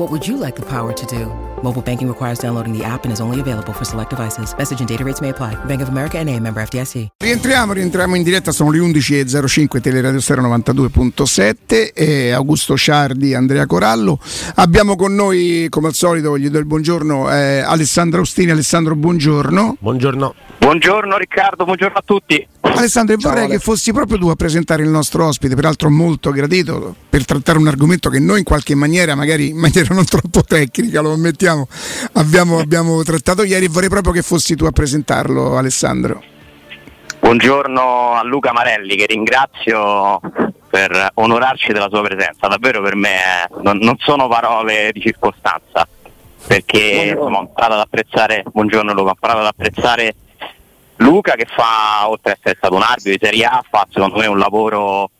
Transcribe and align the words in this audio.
What 0.00 0.10
would 0.12 0.26
you 0.26 0.38
like 0.38 0.56
the 0.56 0.64
power 0.64 0.94
to 0.94 1.06
do? 1.14 1.30
Mobile 1.62 1.82
banking 1.82 2.08
requires 2.08 2.38
downloading 2.38 2.72
the 2.72 2.82
app 2.82 3.04
and 3.04 3.12
is 3.12 3.20
only 3.20 3.38
available 3.38 3.74
for 3.74 3.84
select 3.84 4.08
devices. 4.08 4.54
Message 4.56 4.80
and 4.80 4.88
data 4.88 5.04
rates 5.04 5.20
may 5.20 5.28
apply. 5.28 5.62
Bank 5.66 5.82
of 5.82 5.90
America 5.90 6.16
and 6.16 6.26
a 6.30 6.40
member 6.40 6.62
FDIC. 6.62 7.08
Rientriamo, 7.18 7.74
rientriamo 7.74 8.16
in 8.16 8.22
diretta, 8.22 8.50
sono 8.50 8.70
le 8.70 8.78
11.05 8.78 9.82
Teleradio 9.82 10.18
Stereo 10.20 10.48
92.7 10.48 11.92
e 11.92 12.30
Augusto 12.30 12.78
Ciardi, 12.78 13.34
Andrea 13.34 13.66
Corallo. 13.66 14.18
Abbiamo 14.54 14.96
con 14.96 15.14
noi, 15.14 15.66
come 15.68 15.88
al 15.88 15.94
solito, 15.94 16.38
gli 16.38 16.48
do 16.48 16.58
il 16.58 16.64
buongiorno, 16.64 17.30
eh, 17.30 17.58
Alessandro 17.58 18.20
Austini. 18.20 18.52
Alessandro, 18.52 18.96
buongiorno. 18.96 19.76
Buongiorno. 19.80 20.34
Buongiorno 20.60 21.16
Riccardo, 21.16 21.64
buongiorno 21.64 21.96
a 21.96 22.02
tutti. 22.04 22.46
Alessandro, 22.60 23.16
vorrei 23.18 23.48
che 23.48 23.58
fossi 23.58 23.92
proprio 23.92 24.18
tu 24.18 24.28
a 24.28 24.34
presentare 24.34 24.82
il 24.82 24.88
nostro 24.88 25.26
ospite, 25.26 25.54
peraltro 25.54 25.90
molto 25.90 26.30
gradito, 26.30 26.94
per 27.08 27.24
trattare 27.24 27.58
un 27.58 27.66
argomento 27.66 28.08
che 28.10 28.18
noi 28.18 28.38
in 28.38 28.44
qualche 28.44 28.74
maniera, 28.74 29.14
magari 29.14 29.48
in 29.48 29.56
maniera 29.56 29.89
non 29.94 30.04
troppo 30.04 30.42
tecnica, 30.42 31.00
lo 31.00 31.12
ammettiamo, 31.12 31.66
abbiamo, 32.14 32.58
abbiamo 32.58 33.02
trattato 33.02 33.42
ieri 33.42 33.66
e 33.66 33.68
vorrei 33.68 33.88
proprio 33.88 34.12
che 34.12 34.22
fossi 34.22 34.54
tu 34.54 34.64
a 34.64 34.70
presentarlo, 34.70 35.56
Alessandro. 35.56 36.22
Buongiorno 37.20 38.14
a 38.14 38.24
Luca 38.24 38.52
Marelli 38.52 38.96
che 38.96 39.06
ringrazio 39.06 40.20
per 40.68 41.10
onorarci 41.14 41.72
della 41.72 41.88
sua 41.88 42.02
presenza, 42.02 42.46
davvero 42.46 42.80
per 42.80 42.94
me 42.94 43.16
eh, 43.16 43.48
non, 43.62 43.78
non 43.78 43.96
sono 43.98 44.28
parole 44.28 44.90
di 44.92 45.00
circostanza, 45.00 45.86
perché 46.46 47.12
insomma, 47.14 47.38
ho 47.38 47.42
imparato 47.42 47.74
ad 47.74 47.80
apprezzare, 47.80 48.44
buongiorno 48.50 48.92
Luca, 48.92 49.10
ho 49.10 49.14
imparato 49.14 49.40
ad 49.40 49.46
apprezzare 49.46 50.14
Luca 50.96 51.32
che 51.32 51.46
fa, 51.46 52.08
oltre 52.08 52.32
ad 52.32 52.36
essere 52.38 52.56
stato 52.56 52.74
un 52.74 52.82
arbitro 52.82 53.10
di 53.10 53.18
Serie 53.20 53.44
A, 53.44 53.64
fa 53.68 53.86
secondo 53.90 54.18
me 54.18 54.26
un 54.26 54.38
lavoro 54.38 55.10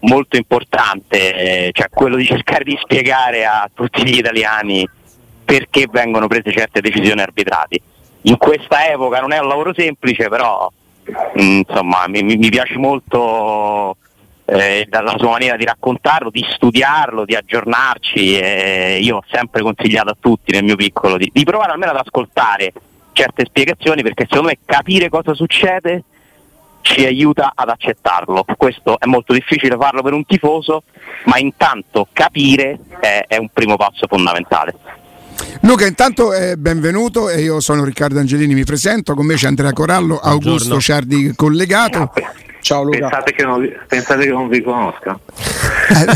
molto 0.00 0.36
importante, 0.36 1.70
cioè 1.72 1.88
quello 1.90 2.16
di 2.16 2.24
cercare 2.24 2.64
di 2.64 2.78
spiegare 2.80 3.44
a 3.44 3.68
tutti 3.72 4.04
gli 4.04 4.18
italiani 4.18 4.88
perché 5.44 5.86
vengono 5.90 6.26
prese 6.26 6.52
certe 6.52 6.80
decisioni 6.80 7.22
arbitrali. 7.22 7.80
In 8.22 8.36
questa 8.36 8.86
epoca 8.90 9.20
non 9.20 9.32
è 9.32 9.38
un 9.38 9.48
lavoro 9.48 9.72
semplice, 9.72 10.28
però 10.28 10.70
mh, 11.34 11.40
insomma, 11.40 12.06
mi, 12.06 12.22
mi, 12.22 12.48
piace 12.50 12.76
molto 12.76 13.96
eh, 14.44 14.86
la 14.90 15.14
sua 15.16 15.30
maniera 15.30 15.56
di 15.56 15.64
raccontarlo, 15.64 16.30
di 16.30 16.44
studiarlo, 16.50 17.24
di 17.24 17.34
aggiornarci. 17.34 18.38
Eh, 18.38 18.98
io 19.00 19.16
ho 19.16 19.24
sempre 19.30 19.62
consigliato 19.62 20.10
a 20.10 20.16
tutti 20.18 20.52
nel 20.52 20.64
mio 20.64 20.76
piccolo 20.76 21.16
di, 21.16 21.30
di 21.32 21.44
provare 21.44 21.72
almeno 21.72 21.92
ad 21.92 21.98
ascoltare 21.98 22.72
certe 23.12 23.46
spiegazioni 23.46 24.02
perché 24.02 24.26
secondo 24.28 24.48
me 24.48 24.58
capire 24.64 25.08
cosa 25.08 25.34
succede 25.34 26.04
ci 26.88 27.04
aiuta 27.04 27.52
ad 27.54 27.68
accettarlo. 27.68 28.44
Questo 28.56 28.98
è 28.98 29.06
molto 29.06 29.34
difficile 29.34 29.76
farlo 29.76 30.02
per 30.02 30.14
un 30.14 30.24
tifoso, 30.24 30.84
ma 31.24 31.38
intanto 31.38 32.08
capire 32.12 32.78
è, 33.00 33.24
è 33.28 33.36
un 33.36 33.48
primo 33.52 33.76
passo 33.76 34.06
fondamentale. 34.08 34.74
Luca, 35.62 35.86
intanto 35.86 36.32
eh, 36.32 36.56
benvenuto, 36.56 37.28
e 37.28 37.42
io 37.42 37.60
sono 37.60 37.84
Riccardo 37.84 38.18
Angelini, 38.18 38.54
mi 38.54 38.64
presento, 38.64 39.14
con 39.14 39.26
me 39.26 39.34
c'è 39.34 39.48
Andrea 39.48 39.72
Corallo, 39.72 40.18
Augusto 40.18 40.48
Buongiorno. 40.48 40.80
Ciardi 40.80 41.32
collegato. 41.36 42.12
Ciao 42.60 42.82
Luca. 42.82 42.98
Pensate 42.98 43.32
che 43.32 43.44
non 43.44 43.60
vi, 43.60 43.76
pensate 43.86 44.24
che 44.24 44.30
non 44.30 44.48
vi 44.48 44.62
conosca? 44.62 45.18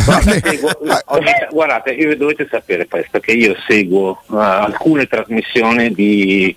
guardate, 0.04 1.48
guardate, 1.50 1.90
io 1.92 2.16
dovete 2.16 2.48
sapere 2.50 2.88
questo, 2.88 3.20
che 3.20 3.32
io 3.32 3.54
seguo 3.66 4.22
uh, 4.26 4.36
alcune 4.36 5.06
trasmissioni 5.06 5.92
di, 5.92 6.54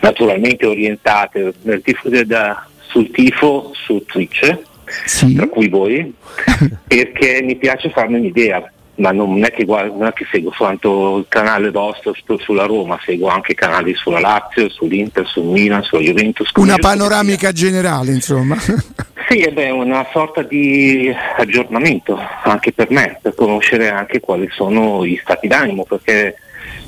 naturalmente 0.00 0.66
orientate 0.66 1.52
tifo, 1.82 2.08
da, 2.24 2.66
sul 2.90 3.10
tifo 3.10 3.70
su 3.74 4.04
Twitch, 4.04 4.58
sì. 5.06 5.34
tra 5.34 5.48
cui 5.48 5.68
voi, 5.68 6.12
perché 6.86 7.40
mi 7.42 7.56
piace 7.56 7.90
farmi 7.90 8.16
un'idea 8.18 8.70
ma 9.00 9.12
non 9.12 9.42
è, 9.42 9.50
che, 9.50 9.64
non 9.64 10.06
è 10.06 10.12
che 10.12 10.26
seguo 10.30 10.52
soltanto 10.52 11.18
il 11.18 11.26
canale 11.28 11.70
vostro 11.70 12.14
sulla 12.38 12.66
Roma, 12.66 13.00
seguo 13.02 13.28
anche 13.28 13.54
canali 13.54 13.94
sulla 13.94 14.20
Lazio, 14.20 14.68
sull'Inter, 14.68 15.26
sul 15.26 15.44
Milan, 15.44 15.82
sulla 15.82 16.02
Juventus. 16.02 16.50
Una 16.54 16.76
panoramica 16.76 17.50
generale, 17.50 18.12
insomma. 18.12 18.56
Sì, 19.28 19.42
è 19.42 19.70
una 19.70 20.04
sorta 20.10 20.42
di 20.42 21.08
aggiornamento 21.36 22.18
anche 22.42 22.72
per 22.72 22.90
me, 22.90 23.16
per 23.22 23.36
conoscere 23.36 23.88
anche 23.88 24.18
quali 24.18 24.48
sono 24.50 25.06
gli 25.06 25.16
stati 25.22 25.46
d'animo, 25.46 25.84
perché 25.84 26.34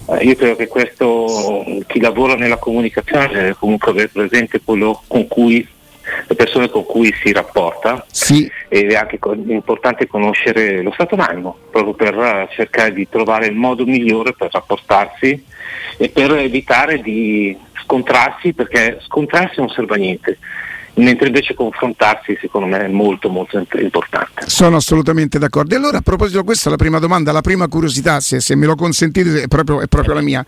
eh, 0.09 0.25
io 0.25 0.35
credo 0.35 0.57
che 0.57 0.67
questo, 0.67 1.65
chi 1.87 2.01
lavora 2.01 2.35
nella 2.35 2.57
comunicazione 2.57 3.29
deve 3.29 3.55
comunque 3.57 3.93
avere 3.93 4.09
presente 4.09 4.61
quello 4.65 5.03
con 5.07 5.29
cui 5.29 5.65
le 6.27 6.35
persone 6.35 6.69
con 6.69 6.85
cui 6.85 7.13
si 7.23 7.33
rapporta 7.33 8.05
sì. 8.11 8.51
ed 8.69 8.93
è 8.93 8.95
anche 8.95 9.19
importante 9.47 10.07
conoscere 10.07 10.83
lo 10.83 10.93
stato 10.93 11.17
d'animo 11.17 11.57
proprio 11.71 11.95
per 11.95 12.19
eh, 12.19 12.49
cercare 12.53 12.93
di 12.93 13.09
trovare 13.09 13.47
il 13.47 13.55
modo 13.55 13.85
migliore 13.85 14.33
per 14.33 14.51
rapportarsi 14.53 15.45
e 15.97 16.09
per 16.09 16.33
evitare 16.33 17.01
di 17.01 17.57
scontrarsi 17.83 18.53
perché 18.53 18.99
scontrarsi 19.03 19.59
non 19.59 19.69
serve 19.69 19.95
a 19.95 19.99
niente 19.99 20.39
mentre 20.95 21.29
invece 21.29 21.55
confrontarsi 21.55 22.37
secondo 22.41 22.67
me 22.67 22.85
è 22.85 22.89
molto 22.89 23.29
molto 23.31 23.65
importante. 23.79 24.45
Sono 24.47 24.77
assolutamente 24.77 25.39
d'accordo. 25.39 25.75
E 25.75 25.79
allora 25.79 25.99
a 25.99 26.03
proposito 26.03 26.39
di 26.41 26.45
questo, 26.45 26.69
la 26.69 26.77
prima 26.77 26.99
domanda, 26.99 27.33
la 27.33 27.41
prima 27.41 27.69
curiosità, 27.69 28.21
se, 28.21 28.41
se 28.41 28.55
me 28.55 28.67
lo 28.67 28.75
consentite, 28.75 29.43
è 29.43 29.49
proprio, 29.49 29.81
è 29.81 29.87
proprio, 29.87 30.15
la 30.15 30.21
mia. 30.21 30.45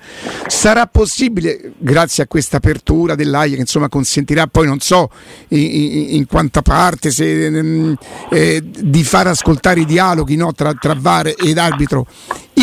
Sarà 0.46 0.86
possibile, 0.86 1.72
grazie 1.78 2.24
a 2.24 2.26
questa 2.26 2.58
apertura 2.58 3.14
dell'AIA, 3.14 3.54
che 3.54 3.60
insomma 3.60 3.88
consentirà 3.88 4.46
poi 4.46 4.66
non 4.66 4.80
so 4.80 5.10
in, 5.48 6.14
in, 6.14 6.26
quanta 6.26 6.62
parte, 6.62 7.10
se, 7.10 7.50
mm, 7.50 7.92
eh, 8.30 8.62
di 8.62 9.04
far 9.04 9.28
ascoltare 9.28 9.80
i 9.80 9.84
dialoghi 9.86 10.36
no, 10.36 10.52
tra, 10.52 10.74
tra 10.74 10.94
VAR 10.98 11.34
ed 11.36 11.58
arbitro, 11.58 12.06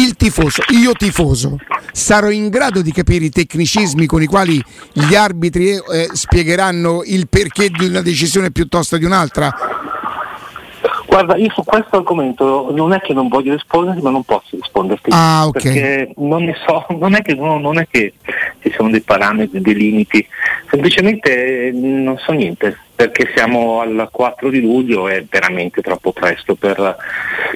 il 0.01 0.15
tifoso, 0.15 0.63
io 0.69 0.93
tifoso, 0.93 1.57
sarò 1.91 2.29
in 2.31 2.49
grado 2.49 2.81
di 2.81 2.91
capire 2.91 3.25
i 3.25 3.29
tecnicismi 3.29 4.07
con 4.07 4.21
i 4.21 4.25
quali 4.25 4.59
gli 4.93 5.13
arbitri 5.13 5.69
eh, 5.69 6.09
spiegheranno 6.11 7.03
il 7.05 7.27
perché 7.27 7.69
di 7.69 7.85
una 7.85 8.01
decisione 8.01 8.51
piuttosto 8.51 8.97
di 8.97 9.05
un'altra? 9.05 9.53
Guarda, 11.05 11.35
io 11.35 11.51
su 11.51 11.63
questo 11.63 11.97
argomento 11.97 12.69
non 12.71 12.93
è 12.93 12.99
che 12.99 13.13
non 13.13 13.27
voglio 13.27 13.53
risponderti, 13.53 14.01
ma 14.01 14.09
non 14.09 14.23
posso 14.23 14.55
risponderti. 14.55 15.09
Ah, 15.11 15.45
okay. 15.45 15.61
Perché 15.61 16.13
non 16.17 16.45
ne 16.45 16.55
so, 16.65 16.85
non 16.97 17.13
è, 17.13 17.21
che, 17.21 17.35
no, 17.35 17.59
non 17.59 17.77
è 17.77 17.87
che 17.87 18.13
ci 18.61 18.71
sono 18.71 18.89
dei 18.89 19.01
parametri, 19.01 19.61
dei 19.61 19.75
limiti, 19.75 20.25
semplicemente 20.69 21.71
non 21.73 22.17
so 22.17 22.31
niente, 22.31 22.75
perché 22.95 23.31
siamo 23.35 23.81
al 23.81 24.07
4 24.11 24.49
di 24.49 24.61
luglio 24.61 25.07
è 25.09 25.23
veramente 25.29 25.81
troppo 25.81 26.11
presto 26.11 26.55
per 26.55 26.95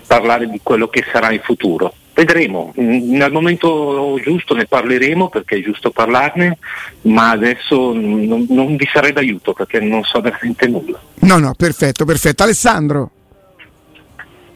parlare 0.06 0.48
di 0.48 0.60
quello 0.62 0.88
che 0.90 1.04
sarà 1.12 1.32
il 1.32 1.40
futuro. 1.40 1.94
Vedremo, 2.16 2.72
nel 2.76 3.30
momento 3.30 4.18
giusto 4.24 4.54
ne 4.56 4.66
parleremo 4.66 5.28
perché 5.28 5.58
è 5.58 5.62
giusto 5.62 5.92
parlarne, 5.92 6.60
ma 7.02 7.32
adesso 7.32 7.92
non, 7.92 8.46
non 8.48 8.78
vi 8.78 8.88
sarei 8.90 9.12
d'aiuto 9.12 9.52
perché 9.52 9.82
non 9.82 10.02
so 10.04 10.22
veramente 10.22 10.66
nulla. 10.66 10.98
No, 11.16 11.40
no, 11.40 11.54
perfetto, 11.58 12.06
perfetto. 12.06 12.44
Alessandro. 12.44 13.12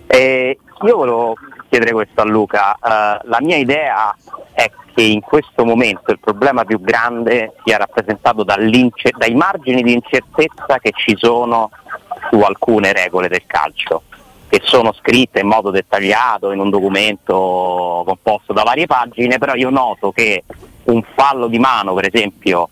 Eh, 0.08 0.58
io 0.86 0.96
volevo 0.96 1.36
chiedere 1.68 1.92
questo 1.92 2.22
a 2.22 2.24
Luca. 2.24 2.78
Uh, 2.82 3.28
la 3.28 3.40
mia 3.42 3.58
idea 3.58 4.16
è 4.54 4.72
che 4.96 5.02
in 5.02 5.20
questo 5.20 5.66
momento 5.66 6.12
il 6.12 6.20
problema 6.22 6.64
più 6.64 6.80
grande 6.80 7.56
sia 7.66 7.76
rappresentato 7.76 8.46
dai 8.46 9.36
margini 9.36 9.84
di 9.84 9.92
incertezza 9.92 10.80
che 10.80 10.92
ci 10.96 11.14
sono 11.18 11.72
su 12.32 12.40
alcune 12.40 12.94
regole 12.94 13.28
del 13.28 13.44
calcio 13.46 14.04
che 14.50 14.62
sono 14.64 14.92
scritte 14.94 15.40
in 15.40 15.48
modo 15.48 15.70
dettagliato 15.70 16.52
in 16.52 16.60
un 16.60 16.72
documento 16.72 18.04
composto 18.06 18.52
da 18.52 18.64
varie 18.64 18.88
pagine, 18.88 19.38
però 19.38 19.54
io 19.54 19.70
noto 19.70 20.12
che 20.12 20.44
un 20.86 21.04
fallo 21.14 21.48
di 21.48 21.60
mano, 21.60 21.94
per 21.94 22.10
esempio, 22.12 22.70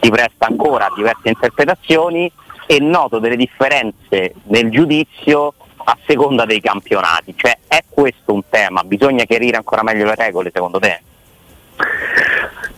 si 0.00 0.08
presta 0.08 0.46
ancora 0.46 0.86
a 0.86 0.92
diverse 0.94 1.28
interpretazioni 1.28 2.30
e 2.66 2.78
noto 2.78 3.18
delle 3.18 3.36
differenze 3.36 4.34
nel 4.44 4.70
giudizio 4.70 5.54
a 5.84 5.96
seconda 6.06 6.44
dei 6.44 6.60
campionati. 6.60 7.34
Cioè 7.36 7.58
è 7.66 7.82
questo 7.88 8.32
un 8.32 8.42
tema? 8.48 8.84
Bisogna 8.84 9.24
chiarire 9.24 9.56
ancora 9.56 9.82
meglio 9.82 10.04
le 10.04 10.14
regole 10.14 10.50
secondo 10.52 10.78
te? 10.78 11.02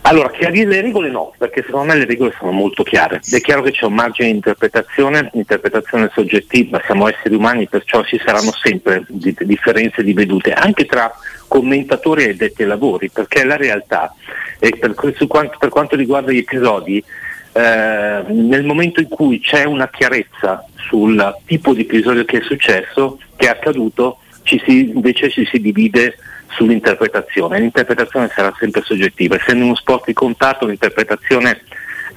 Allora, 0.08 0.30
chiarire 0.30 0.70
le 0.70 0.80
regole 0.80 1.10
no, 1.10 1.34
perché 1.36 1.62
secondo 1.62 1.92
me 1.92 1.98
le 1.98 2.06
regole 2.06 2.32
sono 2.38 2.50
molto 2.50 2.82
chiare. 2.82 3.20
È 3.30 3.40
chiaro 3.42 3.60
che 3.60 3.72
c'è 3.72 3.84
un 3.84 3.92
margine 3.92 4.30
di 4.30 4.36
interpretazione, 4.36 5.28
interpretazione 5.34 6.10
soggettiva, 6.14 6.80
siamo 6.86 7.08
esseri 7.08 7.34
umani, 7.34 7.68
perciò 7.68 8.02
ci 8.04 8.18
saranno 8.24 8.50
sempre 8.52 9.04
di, 9.06 9.36
differenze 9.40 10.02
di 10.02 10.14
vedute, 10.14 10.54
anche 10.54 10.86
tra 10.86 11.14
commentatori 11.46 12.24
e 12.24 12.36
detti 12.36 12.64
lavori, 12.64 13.10
perché 13.10 13.44
la 13.44 13.56
realtà, 13.56 14.14
per, 14.58 14.94
quanto, 14.94 15.58
per 15.58 15.68
quanto 15.68 15.94
riguarda 15.94 16.32
gli 16.32 16.38
episodi, 16.38 17.04
eh, 17.52 18.22
nel 18.28 18.64
momento 18.64 19.00
in 19.00 19.08
cui 19.08 19.40
c'è 19.40 19.64
una 19.64 19.90
chiarezza 19.90 20.64
sul 20.76 21.36
tipo 21.44 21.74
di 21.74 21.82
episodio 21.82 22.24
che 22.24 22.38
è 22.38 22.42
successo, 22.42 23.18
che 23.36 23.44
è 23.44 23.50
accaduto, 23.50 24.20
ci 24.42 24.58
si, 24.64 24.88
invece 24.88 25.28
ci 25.28 25.44
si 25.44 25.60
divide 25.60 26.16
sull'interpretazione. 26.48 27.60
L'interpretazione 27.60 28.28
sarà 28.34 28.52
sempre 28.58 28.82
soggettiva, 28.82 29.36
essendo 29.36 29.64
uno 29.64 29.74
sport 29.74 30.06
di 30.06 30.12
contatto 30.12 30.66
l'interpretazione 30.66 31.62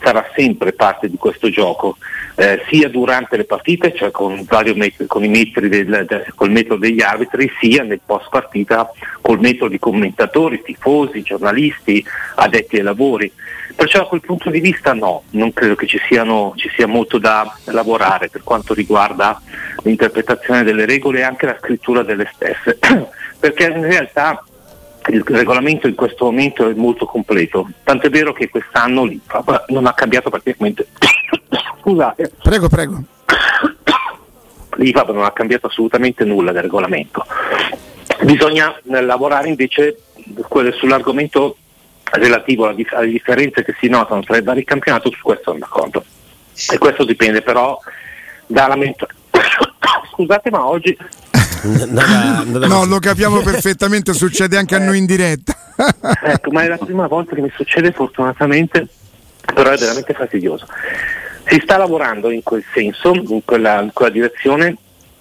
sarà 0.02 0.26
sempre 0.36 0.74
parte 0.74 1.10
di 1.10 1.18
questo 1.18 1.50
gioco, 1.50 1.98
eh, 2.36 2.64
sia 2.70 2.90
durante 2.90 3.38
le 3.38 3.46
partite, 3.46 3.94
cioè 3.96 4.12
con, 4.12 4.46
metri, 4.76 5.06
con 5.06 5.22
del, 5.22 6.06
del, 6.08 6.26
col 6.36 6.52
metodo 6.52 6.78
degli 6.78 7.02
arbitri, 7.02 7.52
sia 7.60 7.84
nel 7.84 8.02
post 8.04 8.30
partita 8.30 8.92
col 9.22 9.40
metodo 9.40 9.70
di 9.70 9.80
commentatori, 9.80 10.62
tifosi, 10.64 11.22
giornalisti, 11.22 12.04
addetti 12.36 12.78
ai 12.78 12.84
lavori. 12.84 13.32
Perciò 13.76 14.00
da 14.00 14.06
quel 14.06 14.22
punto 14.22 14.50
di 14.50 14.60
vista 14.60 14.94
no, 14.94 15.24
non 15.32 15.54
credo 15.54 15.76
che 15.76 15.88
ci, 15.88 16.00
siano, 16.08 16.54
ci 16.56 16.70
sia 16.76 16.88
molto 16.88 17.18
da 17.18 17.56
lavorare 17.66 18.30
per 18.30 18.44
quanto 18.44 18.74
riguarda 18.74 19.40
l'interpretazione 19.84 20.64
delle 20.64 20.86
regole 20.86 21.20
e 21.20 21.24
anche 21.24 21.46
la 21.46 21.58
scrittura 21.60 22.04
delle 22.04 22.30
stesse, 22.34 22.80
perché 23.42 23.66
in 23.66 23.82
realtà 23.82 24.44
il 25.08 25.24
regolamento 25.26 25.88
in 25.88 25.96
questo 25.96 26.26
momento 26.26 26.70
è 26.70 26.74
molto 26.76 27.06
completo, 27.06 27.68
tant'è 27.84 28.10
vero 28.10 28.34
che 28.34 28.50
quest'anno 28.50 29.04
l'IFAB 29.04 29.66
non 29.70 29.88
ha 29.88 29.94
cambiato 29.94 30.30
praticamente. 30.30 30.88
Scusate. 31.82 32.32
Prego, 32.42 32.70
prego. 32.70 33.02
L'IFAB 34.76 35.10
non 35.10 35.24
ha 35.24 35.32
cambiato 35.32 35.68
assolutamente 35.68 36.24
nulla 36.24 36.52
del 36.52 36.62
regolamento. 36.62 37.26
Bisogna 38.22 38.78
eh, 38.78 39.02
lavorare 39.02 39.48
invece 39.48 39.98
sull'argomento 40.78 41.58
relativo 42.12 42.68
alle 42.68 43.10
differenze 43.10 43.64
che 43.64 43.76
si 43.80 43.88
notano 43.88 44.22
tra 44.22 44.38
i 44.38 44.44
vari 44.44 44.64
campionati, 44.64 45.12
su 45.12 45.22
questo 45.24 45.46
sono 45.46 45.60
d'accordo. 45.60 46.06
E 46.70 46.78
questo 46.78 47.04
dipende 47.06 47.42
però 47.42 47.80
dalla 48.46 48.76
mentalità. 48.76 49.20
Scusate, 50.14 50.52
ma 50.52 50.68
oggi 50.68 50.96
Nada, 51.64 52.44
nada 52.46 52.68
no, 52.68 52.86
lo 52.86 53.00
capiamo 53.00 53.42
perfettamente, 53.44 54.14
succede 54.14 54.58
anche 54.58 54.76
a 54.76 54.80
noi 54.80 54.98
in 54.98 55.06
diretta. 55.06 55.56
ecco, 56.24 56.52
ma 56.52 56.64
è 56.64 56.68
la 56.68 56.78
prima 56.78 57.08
volta 57.08 57.36
che 57.36 57.42
mi 57.42 57.52
succede 57.56 57.92
fortunatamente, 57.92 58.88
però 59.54 59.70
è 59.70 59.78
veramente 59.78 60.14
fastidioso. 60.14 60.66
Si 61.46 61.60
sta 61.64 61.78
lavorando 61.78 62.32
in 62.32 62.44
quel 62.44 62.64
senso, 62.74 63.14
in 63.14 63.44
quella, 63.44 63.82
in 63.82 63.92
quella 63.94 64.12
direzione, 64.12 64.76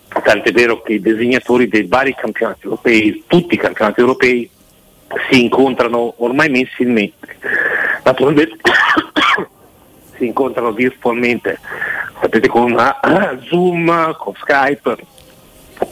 tant'è 0.08 0.52
vero 0.52 0.82
che 0.82 0.94
i 0.94 1.00
designatori 1.00 1.68
dei 1.68 1.86
vari 1.86 2.14
campionati 2.14 2.60
europei, 2.64 3.24
tutti 3.26 3.54
i 3.54 3.58
campionati 3.58 4.00
europei, 4.00 4.50
si 5.30 5.42
incontrano 5.42 6.14
ormai 6.18 6.48
mensilmente. 6.48 7.36
Naturalmente 8.04 8.56
si 10.16 10.26
incontrano 10.26 10.72
virtualmente, 10.72 11.58
sapete 12.20 12.48
con 12.48 12.70
una, 12.72 12.98
Zoom, 13.48 14.16
con 14.16 14.34
Skype, 14.36 14.96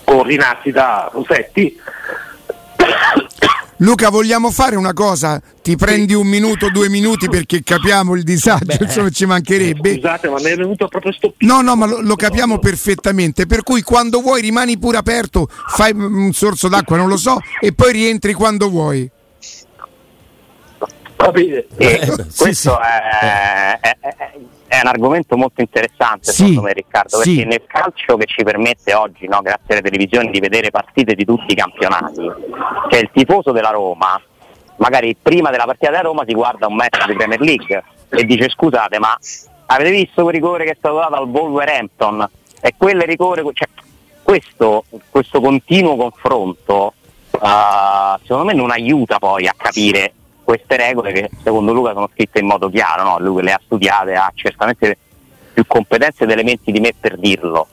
coordinati 0.08 0.70
da 0.70 1.10
Rosetti. 1.12 1.76
Luca, 3.80 4.08
vogliamo 4.08 4.50
fare 4.50 4.74
una 4.74 4.92
cosa? 4.92 5.40
Ti 5.62 5.76
prendi 5.76 6.12
un 6.12 6.26
minuto, 6.26 6.68
due 6.68 6.88
minuti 6.88 7.28
perché 7.28 7.62
capiamo 7.62 8.16
il 8.16 8.24
disagio, 8.24 8.64
Beh. 8.64 8.78
insomma 8.80 9.10
ci 9.10 9.24
mancherebbe. 9.24 9.94
Scusate, 9.94 10.28
ma 10.28 10.40
mi 10.40 10.50
è 10.50 10.56
venuto 10.56 10.88
proprio 10.88 11.12
stupito. 11.12 11.46
No, 11.46 11.60
no, 11.60 11.76
ma 11.76 11.86
lo, 11.86 12.00
lo, 12.00 12.16
capiamo 12.16 12.58
perfettamente, 12.58 13.46
per 13.46 13.62
cui 13.62 13.82
quando 13.82 14.20
vuoi 14.20 14.40
rimani 14.40 14.78
pure 14.78 14.96
aperto, 14.96 15.48
fai 15.48 15.92
un 15.94 16.32
sorso 16.32 16.68
d'acqua, 16.68 16.96
non 16.96 17.06
lo 17.06 17.16
so, 17.16 17.38
e 17.60 17.72
poi 17.72 17.92
rientri 17.92 18.32
quando 18.32 18.68
vuoi. 18.68 19.08
Va 21.16 21.30
bene. 21.30 21.66
Eh, 21.76 22.26
questo 22.36 22.50
sì, 22.50 22.68
È, 22.68 23.78
è, 23.80 23.98
è, 24.00 24.16
è, 24.68 24.80
un 24.80 24.88
argomento 24.88 25.36
molto 25.36 25.60
interessante 25.60 26.30
sì, 26.30 26.36
secondo 26.36 26.62
me 26.62 26.72
Riccardo, 26.72 27.18
perché 27.18 27.44
nel 27.44 27.64
calcio 27.66 28.16
che 28.16 28.26
ci 28.26 28.42
permette 28.44 28.94
oggi, 28.94 29.26
no, 29.26 29.40
grazie 29.42 29.74
alle 29.74 29.80
televisioni, 29.80 30.30
di 30.30 30.38
vedere 30.40 30.70
partite 30.70 31.14
di 31.14 31.24
tutti 31.24 31.52
i 31.52 31.56
campionati, 31.56 32.30
c'è 32.88 32.98
il 32.98 33.10
tifoso 33.12 33.52
della 33.52 33.70
Roma, 33.70 34.20
magari 34.76 35.16
prima 35.20 35.50
della 35.50 35.64
partita 35.64 35.90
della 35.90 36.02
Roma 36.02 36.24
si 36.26 36.34
guarda 36.34 36.66
un 36.66 36.74
match 36.74 37.06
di 37.06 37.14
Premier 37.14 37.40
League 37.40 37.84
e 38.10 38.24
dice 38.24 38.48
scusate 38.48 38.98
ma 38.98 39.16
avete 39.66 39.90
visto 39.90 40.22
quel 40.22 40.34
rigore 40.34 40.64
che 40.64 40.70
è 40.70 40.76
stato 40.78 40.96
dato 40.96 41.14
al 41.14 41.28
Wolverhampton? 41.28 42.28
E 42.60 42.74
quel 42.76 43.00
rigore, 43.02 43.42
cioè, 43.52 43.68
questo, 44.22 44.84
questo 45.10 45.40
continuo 45.40 45.96
confronto 45.96 46.94
uh, 47.30 48.18
secondo 48.22 48.44
me 48.44 48.52
non 48.54 48.70
aiuta 48.70 49.18
poi 49.18 49.46
a 49.46 49.54
capire 49.56 50.12
queste 50.48 50.78
regole 50.78 51.12
che 51.12 51.28
secondo 51.42 51.74
Luca 51.74 51.92
sono 51.92 52.08
scritte 52.10 52.38
in 52.38 52.46
modo 52.46 52.70
chiaro, 52.70 53.02
no? 53.02 53.18
lui 53.18 53.42
le 53.42 53.52
ha 53.52 53.60
studiate, 53.62 54.14
ha 54.14 54.32
certamente 54.34 54.96
più 55.52 55.62
competenze 55.66 56.24
ed 56.24 56.30
elementi 56.30 56.72
di 56.72 56.80
me 56.80 56.94
per 56.98 57.18
dirlo. 57.18 57.68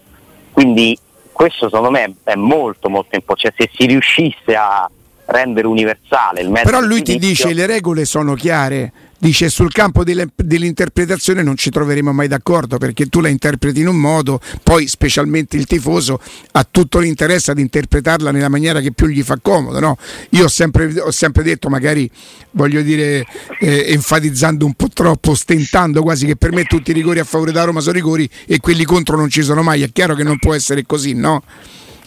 Quindi 0.51 1.00
questo 1.31 1.69
secondo 1.69 1.89
me 1.89 2.16
è 2.25 2.36
molto 2.36 2.89
molto 2.89 3.16
importante, 3.16 3.56
cioè, 3.56 3.69
se 3.69 3.74
si 3.74 3.88
riuscisse 3.88 4.57
a 4.57 4.92
rendere 5.27 5.68
universale 5.68 6.42
il 6.42 6.50
metodo. 6.50 6.72
Però 6.75 6.86
lui 6.86 7.01
ti 7.01 7.18
dice 7.18 7.54
le 7.54 7.66
regole 7.66 8.04
sono 8.04 8.33
chiare, 8.33 8.92
dice 9.25 9.50
sul 9.50 9.72
campo 9.72 10.04
delle, 10.04 10.27
dell'interpretazione 10.36 11.42
non 11.42 11.57
ci 11.57 11.72
troveremo 11.72 12.13
mai 12.13 12.27
d'accordo 12.27 12.77
perché 12.77 13.07
tu 13.07 13.22
la 13.22 13.27
interpreti 13.27 13.80
in 13.80 13.88
un 13.88 13.98
modo, 13.98 14.39
poi 14.62 14.88
specialmente 14.88 15.57
il 15.57 15.66
tifoso 15.66 16.22
ha 16.51 16.68
tutto 16.69 17.00
l'interesse 17.00 17.50
ad 17.50 17.57
interpretarla 17.57 18.30
nella 18.30 18.50
maniera 18.50 18.81
che 18.81 18.92
più 18.92 19.07
gli 19.07 19.24
fa 19.24 19.39
comodo. 19.42 19.80
No? 19.80 19.98
Io 20.31 20.44
ho 20.44 20.48
sempre, 20.48 21.00
ho 21.00 21.10
sempre, 21.10 21.42
detto, 21.42 21.69
magari 21.69 22.07
voglio 22.51 22.83
dire 22.83 23.25
eh, 23.60 23.86
enfatizzando 23.88 24.63
un 24.63 24.75
po' 24.75 24.89
troppo, 24.94 25.33
stentando 25.33 26.04
quasi 26.04 26.27
che 26.27 26.36
per 26.36 26.51
me 26.51 26.66
tutti 26.66 26.92
i 26.92 26.94
rigori 26.94 27.18
a 27.18 27.24
favore 27.24 27.51
da 27.51 27.63
Roma 27.63 27.80
sono 27.80 27.94
rigori 27.94 28.30
e 28.45 28.60
quelli 28.60 28.86
contro 28.86 29.18
non 29.18 29.30
ci 29.30 29.42
sono 29.42 29.63
mai, 29.63 29.81
è 29.81 29.92
chiaro 29.92 30.13
che 30.13 30.24
non 30.24 30.38
può 30.38 30.54
essere 30.54 30.86
così, 30.86 31.13
no? 31.13 31.41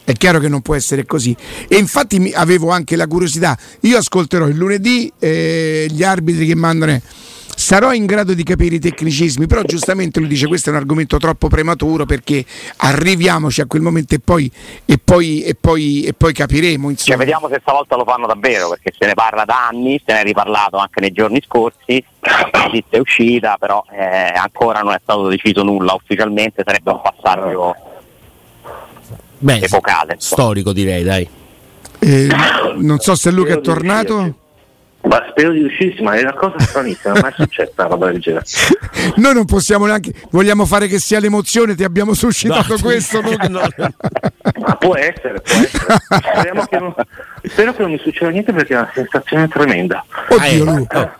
È 0.08 0.14
chiaro 0.14 0.38
che 0.38 0.48
non 0.48 0.62
può 0.62 0.74
essere 0.74 1.04
così. 1.04 1.36
E 1.68 1.76
infatti 1.76 2.32
avevo 2.34 2.70
anche 2.70 2.96
la 2.96 3.06
curiosità. 3.06 3.54
Io 3.80 3.98
ascolterò 3.98 4.46
il 4.46 4.56
lunedì 4.56 5.12
eh, 5.18 5.86
gli 5.90 6.02
arbitri 6.02 6.46
che 6.46 6.54
mandano. 6.54 6.98
Sarò 7.54 7.92
in 7.92 8.06
grado 8.06 8.32
di 8.32 8.42
capire 8.42 8.76
i 8.76 8.78
tecnicismi, 8.78 9.46
però 9.46 9.60
giustamente 9.64 10.18
lui 10.18 10.30
dice 10.30 10.46
questo 10.46 10.70
è 10.70 10.72
un 10.72 10.78
argomento 10.78 11.18
troppo 11.18 11.48
prematuro 11.48 12.06
perché 12.06 12.42
arriviamoci 12.78 13.60
a 13.60 13.66
quel 13.66 13.82
momento 13.82 14.14
e 14.14 14.18
poi, 14.18 14.50
e 14.86 14.96
poi, 14.96 15.42
e 15.42 15.54
poi, 15.54 16.04
e 16.04 16.14
poi 16.14 16.32
capiremo. 16.32 16.94
Cioè, 16.94 17.18
vediamo 17.18 17.46
se 17.50 17.58
stavolta 17.60 17.94
lo 17.94 18.04
fanno 18.04 18.26
davvero 18.26 18.70
perché 18.70 18.94
se 18.98 19.04
ne 19.04 19.12
parla 19.12 19.44
da 19.44 19.66
anni, 19.66 20.00
se 20.06 20.14
ne 20.14 20.20
è 20.20 20.24
riparlato 20.24 20.78
anche 20.78 21.00
nei 21.00 21.12
giorni 21.12 21.42
scorsi, 21.44 22.02
la 22.20 22.62
notizia 22.62 22.96
è 22.96 23.00
uscita, 23.00 23.56
però 23.58 23.84
eh, 23.90 24.32
ancora 24.34 24.80
non 24.80 24.94
è 24.94 25.00
stato 25.02 25.28
deciso 25.28 25.62
nulla 25.62 25.92
ufficialmente, 25.92 26.62
sarebbe 26.64 26.92
un 26.92 27.02
passaggio 27.02 27.76
Beh, 29.38 29.60
epocale. 29.60 30.16
Storico 30.18 30.72
direi, 30.72 31.02
dai. 31.02 31.28
Eh, 32.00 32.28
non 32.78 32.98
so 32.98 33.14
se 33.14 33.30
Luca 33.30 33.54
è 33.54 33.60
tornato. 33.60 34.34
Ma 35.00 35.24
spero 35.30 35.52
di 35.52 35.60
riuscirsi, 35.60 36.02
ma 36.02 36.14
è 36.14 36.22
una 36.22 36.34
cosa 36.34 36.58
stranissima, 36.58 37.14
non 37.14 37.18
è 37.18 37.22
mai 37.22 37.32
successa 37.34 37.72
una 37.76 37.86
roba 37.86 38.10
del 38.10 38.20
genere. 38.20 38.44
Noi 39.16 39.32
non 39.32 39.44
possiamo 39.44 39.86
neanche, 39.86 40.12
vogliamo 40.30 40.66
fare 40.66 40.88
che 40.88 40.98
sia 40.98 41.20
l'emozione, 41.20 41.76
ti 41.76 41.84
abbiamo 41.84 42.14
suscitato 42.14 42.74
no, 42.74 42.80
questo. 42.82 43.20
No, 43.20 43.36
no. 43.48 43.92
Ma 44.58 44.76
può 44.76 44.96
essere, 44.96 45.40
può 45.40 45.54
essere. 45.54 46.66
Che 46.68 46.78
non, 46.78 46.94
spero 47.42 47.72
che 47.72 47.82
non 47.82 47.92
mi 47.92 47.98
succeda 47.98 48.30
niente 48.30 48.52
perché 48.52 48.74
è 48.74 48.78
una 48.78 48.90
sensazione 48.92 49.48
tremenda. 49.48 50.04
Oddio, 50.28 50.64
Luca 50.64 51.18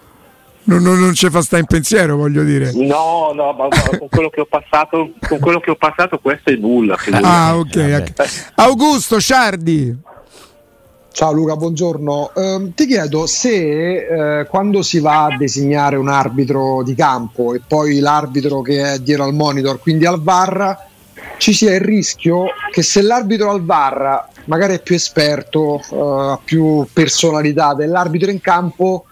non, 0.69 0.83
non, 0.83 1.01
non 1.01 1.15
ci 1.15 1.29
fa 1.31 1.41
stare 1.41 1.63
in 1.63 1.67
pensiero, 1.67 2.17
voglio 2.17 2.43
dire. 2.45 2.73
No, 2.73 3.33
no, 3.35 3.53
ma, 3.53 3.69
ma 3.69 3.99
con, 3.99 4.09
quello 4.09 4.29
che 4.29 4.43
ho 4.43 4.47
passato, 4.47 5.13
con 5.27 5.39
quello 5.39 5.61
che 5.61 5.71
ho 5.71 5.77
passato, 5.77 6.19
questo 6.19 6.51
è 6.51 6.57
nulla. 6.57 6.97
Ah, 7.23 7.57
ok. 7.57 7.67
okay. 7.67 8.13
Augusto 8.57 9.19
Ciardi. 9.19 9.97
Ciao 11.11 11.33
Luca, 11.33 11.57
buongiorno. 11.57 12.33
Eh, 12.35 12.73
ti 12.75 12.87
chiedo 12.87 13.27
se 13.27 14.41
eh, 14.41 14.47
quando 14.47 14.83
si 14.83 15.01
va 15.01 15.25
a 15.25 15.37
designare 15.37 15.97
un 15.97 16.09
arbitro 16.09 16.83
di 16.85 16.95
campo 16.95 17.55
e 17.55 17.63
poi 17.67 17.99
l'arbitro 17.99 18.61
che 18.61 18.93
è 18.93 18.99
dietro 18.99 19.25
al 19.25 19.35
monitor, 19.35 19.81
quindi 19.81 20.05
al 20.07 20.23
VAR, 20.23 20.87
ci 21.39 21.53
sia 21.53 21.75
il 21.75 21.81
rischio 21.81 22.45
che 22.71 22.83
se 22.83 23.01
l'arbitro 23.03 23.51
al 23.51 23.65
VAR 23.65 24.29
magari 24.45 24.75
è 24.75 24.83
più 24.83 24.95
esperto, 24.95 25.81
eh, 25.91 26.33
ha 26.33 26.39
più 26.43 26.87
personalità 26.93 27.75
dell'arbitro 27.75 28.31
in 28.31 28.41
campo, 28.41 29.07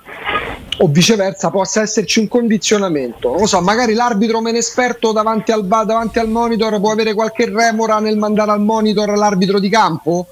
o 0.79 0.89
viceversa 0.89 1.51
possa 1.51 1.83
esserci 1.83 2.19
un 2.19 2.29
condizionamento. 2.29 3.31
Non 3.31 3.41
lo 3.41 3.47
so, 3.47 3.61
magari 3.61 3.95
l'arbitro 3.95 4.41
meno 4.41 4.59
esperto 4.59 5.13
davanti 5.13 5.53
al, 5.53 5.65
davanti 5.67 6.19
al 6.19 6.29
monitor 6.29 6.79
può 6.81 6.91
avere 6.91 7.15
qualche 7.15 7.49
remora 7.49 7.99
nel 7.99 8.17
mandare 8.17 8.51
al 8.51 8.61
monitor 8.61 9.17
l'arbitro 9.17 9.59
di 9.59 9.69
campo? 9.69 10.27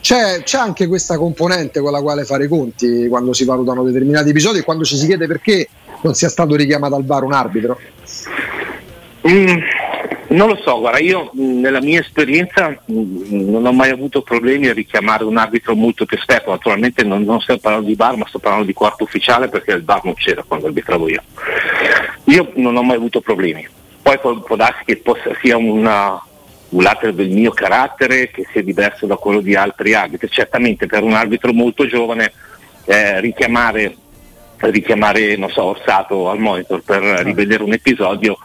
C'è, 0.00 0.42
c'è, 0.42 0.58
anche 0.58 0.86
questa 0.86 1.18
componente 1.18 1.80
con 1.80 1.92
la 1.92 2.00
quale 2.00 2.24
fare 2.24 2.44
i 2.44 2.48
conti 2.48 3.06
quando 3.08 3.34
si 3.34 3.44
valutano 3.44 3.82
determinati 3.82 4.30
episodi 4.30 4.60
e 4.60 4.62
quando 4.62 4.84
ci 4.84 4.96
si 4.96 5.04
chiede 5.04 5.26
perché 5.26 5.68
non 6.02 6.14
sia 6.14 6.30
stato 6.30 6.54
richiamato 6.54 6.94
al 6.94 7.02
bar 7.02 7.22
un 7.22 7.34
arbitro? 7.34 7.78
Mm, 9.28 9.58
non 10.28 10.48
lo 10.48 10.56
so, 10.62 10.78
guarda, 10.78 10.98
io 10.98 11.30
nella 11.34 11.80
mia 11.80 12.00
esperienza 12.00 12.76
non 12.86 13.66
ho 13.66 13.72
mai 13.72 13.90
avuto 13.90 14.22
problemi 14.22 14.68
a 14.68 14.72
richiamare 14.72 15.24
un 15.24 15.36
arbitro 15.36 15.74
molto 15.74 16.04
più 16.04 16.16
esperto, 16.16 16.50
naturalmente 16.50 17.02
non, 17.02 17.22
non 17.24 17.40
sto 17.40 17.58
parlando 17.58 17.88
di 17.88 17.96
bar 17.96 18.16
ma 18.16 18.26
sto 18.28 18.38
parlando 18.38 18.66
di 18.66 18.72
quarto 18.72 19.04
ufficiale 19.04 19.48
perché 19.48 19.72
il 19.72 19.82
bar 19.82 20.04
non 20.04 20.14
c'era 20.14 20.44
quando 20.46 20.66
arbitravo 20.66 21.08
io. 21.08 21.22
Io 22.24 22.52
non 22.54 22.76
ho 22.76 22.82
mai 22.82 22.96
avuto 22.96 23.20
problemi, 23.20 23.66
poi 24.02 24.18
può, 24.18 24.38
può 24.40 24.56
darsi 24.56 24.84
che 24.84 24.98
possa, 24.98 25.30
sia 25.42 25.56
una, 25.56 26.22
un 26.68 26.82
lato 26.82 27.10
del 27.10 27.30
mio 27.30 27.50
carattere 27.50 28.30
che 28.30 28.46
sia 28.52 28.62
diverso 28.62 29.06
da 29.06 29.16
quello 29.16 29.40
di 29.40 29.56
altri 29.56 29.94
arbitri, 29.94 30.28
certamente 30.28 30.86
per 30.86 31.02
un 31.02 31.14
arbitro 31.14 31.52
molto 31.52 31.86
giovane 31.86 32.32
eh, 32.84 33.20
richiamare, 33.20 33.96
richiamare 34.58 35.36
so, 35.48 35.64
Orsato 35.64 36.30
al 36.30 36.38
monitor 36.38 36.82
per 36.82 37.02
rivedere 37.02 37.64
un 37.64 37.72
episodio 37.72 38.38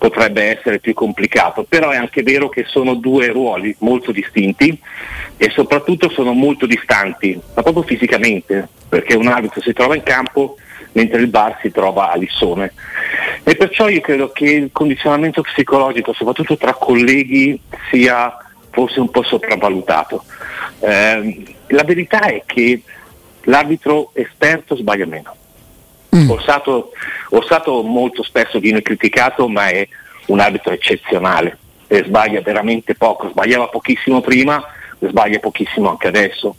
potrebbe 0.00 0.56
essere 0.56 0.78
più 0.78 0.94
complicato, 0.94 1.62
però 1.68 1.90
è 1.90 1.96
anche 1.96 2.22
vero 2.22 2.48
che 2.48 2.64
sono 2.66 2.94
due 2.94 3.26
ruoli 3.26 3.76
molto 3.80 4.12
distinti 4.12 4.80
e 5.36 5.50
soprattutto 5.50 6.08
sono 6.08 6.32
molto 6.32 6.64
distanti, 6.64 7.38
ma 7.54 7.60
proprio 7.60 7.82
fisicamente, 7.82 8.66
perché 8.88 9.14
un 9.14 9.26
arbitro 9.26 9.60
si 9.60 9.74
trova 9.74 9.94
in 9.94 10.02
campo 10.02 10.56
mentre 10.92 11.20
il 11.20 11.26
bar 11.26 11.58
si 11.60 11.70
trova 11.70 12.10
a 12.10 12.16
Lissone. 12.16 12.72
E 13.44 13.54
perciò 13.56 13.88
io 13.88 14.00
credo 14.00 14.30
che 14.30 14.46
il 14.46 14.70
condizionamento 14.72 15.42
psicologico, 15.42 16.14
soprattutto 16.14 16.56
tra 16.56 16.72
colleghi, 16.72 17.60
sia 17.90 18.34
forse 18.70 19.00
un 19.00 19.10
po' 19.10 19.22
sopravvalutato. 19.22 20.24
Eh, 20.80 21.56
la 21.66 21.84
verità 21.84 22.20
è 22.20 22.42
che 22.46 22.80
l'arbitro 23.42 24.12
esperto 24.14 24.76
sbaglia 24.76 25.04
meno. 25.04 25.34
Mm. 26.14 26.30
Orsato, 26.30 26.90
Orsato 27.30 27.82
molto 27.82 28.22
spesso 28.22 28.58
viene 28.58 28.82
criticato 28.82 29.48
ma 29.48 29.68
è 29.68 29.86
un 30.26 30.40
arbitro 30.40 30.72
eccezionale. 30.72 31.58
E 31.86 32.04
sbaglia 32.04 32.40
veramente 32.40 32.94
poco, 32.94 33.28
sbagliava 33.30 33.68
pochissimo 33.68 34.20
prima, 34.20 34.62
sbaglia 35.00 35.38
pochissimo 35.38 35.90
anche 35.90 36.08
adesso. 36.08 36.54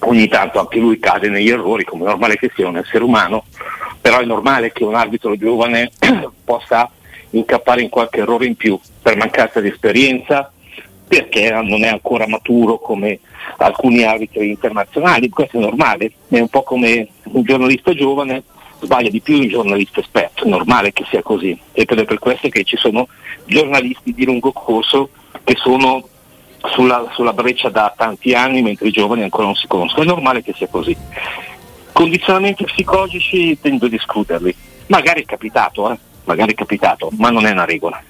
Ogni 0.00 0.28
tanto 0.28 0.58
anche 0.58 0.78
lui 0.78 0.98
cade 0.98 1.28
negli 1.28 1.50
errori, 1.50 1.84
come 1.84 2.04
è 2.04 2.08
normale 2.08 2.38
che 2.38 2.50
sia 2.54 2.66
un 2.66 2.78
essere 2.78 3.04
umano, 3.04 3.44
però 4.00 4.20
è 4.20 4.24
normale 4.24 4.72
che 4.72 4.84
un 4.84 4.94
arbitro 4.94 5.36
giovane 5.36 5.90
possa 6.44 6.90
incappare 7.30 7.82
in 7.82 7.90
qualche 7.90 8.20
errore 8.20 8.46
in 8.46 8.56
più 8.56 8.78
per 9.02 9.16
mancanza 9.16 9.60
di 9.60 9.68
esperienza, 9.68 10.50
perché 11.06 11.50
non 11.50 11.84
è 11.84 11.88
ancora 11.88 12.26
maturo 12.26 12.78
come 12.78 13.20
alcuni 13.58 14.04
arbitri 14.04 14.48
internazionali, 14.48 15.28
questo 15.28 15.58
è 15.58 15.60
normale, 15.60 16.12
è 16.28 16.38
un 16.38 16.48
po' 16.48 16.62
come 16.62 17.08
un 17.24 17.42
giornalista 17.42 17.92
giovane 17.92 18.44
sbaglia 18.80 19.10
di 19.10 19.20
più 19.20 19.38
un 19.38 19.48
giornalista 19.48 20.00
esperto, 20.00 20.44
è 20.44 20.48
normale 20.48 20.92
che 20.92 21.04
sia 21.08 21.22
così 21.22 21.58
e 21.72 21.82
è 21.82 22.04
per 22.04 22.18
questo 22.18 22.48
che 22.48 22.64
ci 22.64 22.76
sono 22.76 23.08
giornalisti 23.44 24.12
di 24.12 24.24
lungo 24.24 24.52
corso 24.52 25.10
che 25.44 25.56
sono 25.56 26.06
sulla, 26.72 27.08
sulla 27.14 27.32
breccia 27.32 27.68
da 27.68 27.92
tanti 27.96 28.34
anni 28.34 28.62
mentre 28.62 28.88
i 28.88 28.92
giovani 28.92 29.22
ancora 29.22 29.46
non 29.46 29.54
si 29.54 29.66
conoscono, 29.66 30.02
è 30.02 30.06
normale 30.06 30.42
che 30.42 30.52
sia 30.54 30.68
così. 30.68 30.96
Condizionamenti 31.92 32.64
psicologici 32.64 33.58
tendo 33.60 33.86
ad 33.86 33.92
escluderli, 33.92 34.54
magari 34.86 35.22
è 35.22 35.24
capitato, 35.24 35.90
eh? 35.90 35.98
magari 36.24 36.52
è 36.52 36.54
capitato, 36.54 37.10
ma 37.16 37.30
non 37.30 37.46
è 37.46 37.50
una 37.50 37.64
regola. 37.64 38.02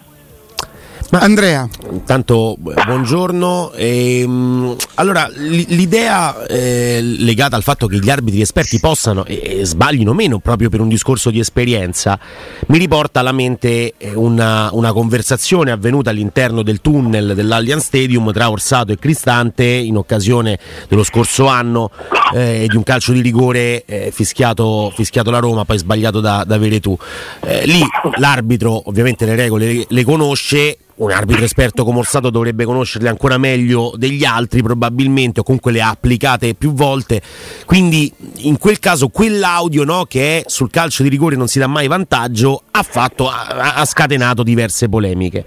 Ma 1.11 1.19
Andrea. 1.19 1.69
Intanto 1.91 2.57
buongiorno. 2.57 3.73
Ehm, 3.75 4.77
allora, 4.95 5.29
l'idea 5.35 6.47
eh, 6.47 7.01
legata 7.03 7.57
al 7.57 7.65
fatto 7.65 7.89
che 7.89 7.99
gli 7.99 8.09
arbitri 8.09 8.41
esperti 8.41 8.79
possano 8.79 9.25
e, 9.25 9.59
e, 9.61 9.65
sbaglino 9.65 10.13
meno 10.13 10.39
proprio 10.39 10.69
per 10.69 10.81
un 10.81 10.89
discorso 10.89 11.31
di 11.31 11.41
esperienza 11.41 12.19
mi 12.67 12.79
riporta 12.79 13.21
alla 13.21 13.33
mente 13.33 13.95
eh, 13.99 14.15
una, 14.15 14.69
una 14.73 14.93
conversazione 14.93 15.73
avvenuta 15.73 16.11
all'interno 16.11 16.63
del 16.63 16.81
tunnel 16.81 17.35
dell'Allianz 17.35 17.85
Stadium 17.87 18.33
tra 18.33 18.49
Orsato 18.49 18.93
e 18.93 18.97
Cristante 18.97 19.65
in 19.65 19.97
occasione 19.97 20.61
dello 20.89 21.03
scorso 21.03 21.47
anno 21.47 21.91
eh, 22.35 22.67
di 22.69 22.77
un 22.77 22.83
calcio 22.83 23.13
di 23.13 23.21
rigore 23.21 23.85
eh, 23.85 24.11
fischiato, 24.13 24.93
fischiato, 24.95 25.31
la 25.31 25.39
Roma, 25.39 25.65
poi 25.65 25.79
sbagliato 25.79 26.21
da, 26.21 26.45
da 26.47 26.59
Veretù. 26.59 26.97
Eh, 27.41 27.67
lì 27.67 27.83
l'arbitro 28.17 28.89
ovviamente 28.89 29.25
le 29.25 29.35
regole 29.35 29.73
le, 29.73 29.87
le 29.89 30.05
conosce 30.05 30.79
un 31.01 31.11
arbitro 31.11 31.45
esperto 31.45 31.85
come 31.85 31.99
Orsato 31.99 32.29
dovrebbe 32.29 32.65
conoscerle 32.65 33.09
ancora 33.09 33.39
meglio 33.39 33.93
degli 33.97 34.25
altri 34.25 34.63
probabilmente 34.63 35.41
o 35.41 35.43
comunque 35.43 35.73
le 35.73 35.81
ha 35.81 35.89
applicate 35.89 36.55
più 36.55 36.73
volte 36.73 37.23
quindi 37.65 38.13
in 38.39 38.59
quel 38.59 38.79
caso 38.79 39.09
quell'audio 39.09 39.85
no, 39.85 40.05
che 40.05 40.39
è 40.39 40.43
sul 40.47 40.71
calcio 40.71 41.03
di 41.03 41.09
rigore 41.09 41.37
non 41.37 41.49
si 41.49 41.59
dà 41.59 41.67
mai 41.67 41.87
vantaggio 41.87 42.65
ha, 42.71 42.83
fatto, 42.83 43.31
ha, 43.31 43.75
ha 43.75 43.85
scatenato 43.87 44.43
diverse 44.43 44.89
polemiche 44.89 45.45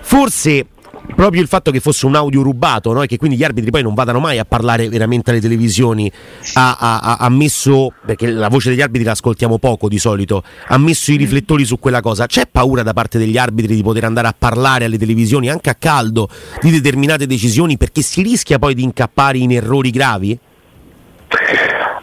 forse 0.00 0.66
proprio 1.14 1.40
il 1.40 1.48
fatto 1.48 1.70
che 1.70 1.80
fosse 1.80 2.06
un 2.06 2.14
audio 2.14 2.42
rubato 2.42 2.92
no? 2.92 3.02
e 3.02 3.06
che 3.06 3.16
quindi 3.16 3.36
gli 3.36 3.44
arbitri 3.44 3.70
poi 3.70 3.82
non 3.82 3.94
vadano 3.94 4.20
mai 4.20 4.38
a 4.38 4.44
parlare 4.44 4.88
veramente 4.88 5.30
alle 5.30 5.40
televisioni 5.40 6.10
ha, 6.54 6.76
ha, 6.78 7.16
ha, 7.18 7.28
messo, 7.28 7.92
perché 8.04 8.28
la 8.28 8.48
voce 8.48 8.70
degli 8.70 8.80
arbitri 8.80 9.04
la 9.04 9.12
ascoltiamo 9.12 9.58
poco 9.58 9.88
di 9.88 9.98
solito, 9.98 10.42
ha 10.68 10.78
messo 10.78 11.12
i 11.12 11.16
riflettori 11.16 11.64
su 11.64 11.78
quella 11.78 12.00
cosa. 12.00 12.26
C'è 12.26 12.46
paura 12.50 12.82
da 12.82 12.92
parte 12.92 13.18
degli 13.18 13.36
arbitri 13.36 13.74
di 13.74 13.82
poter 13.82 14.04
andare 14.04 14.28
a 14.28 14.34
parlare 14.36 14.84
alle 14.84 14.98
televisioni 14.98 15.48
anche 15.48 15.70
a 15.70 15.74
caldo 15.74 16.28
di 16.60 16.70
determinate 16.70 17.26
decisioni 17.26 17.76
perché 17.76 18.02
si 18.02 18.22
rischia 18.22 18.58
poi 18.58 18.74
di 18.74 18.82
incappare 18.82 19.38
in 19.38 19.52
errori 19.52 19.90
gravi? 19.90 20.38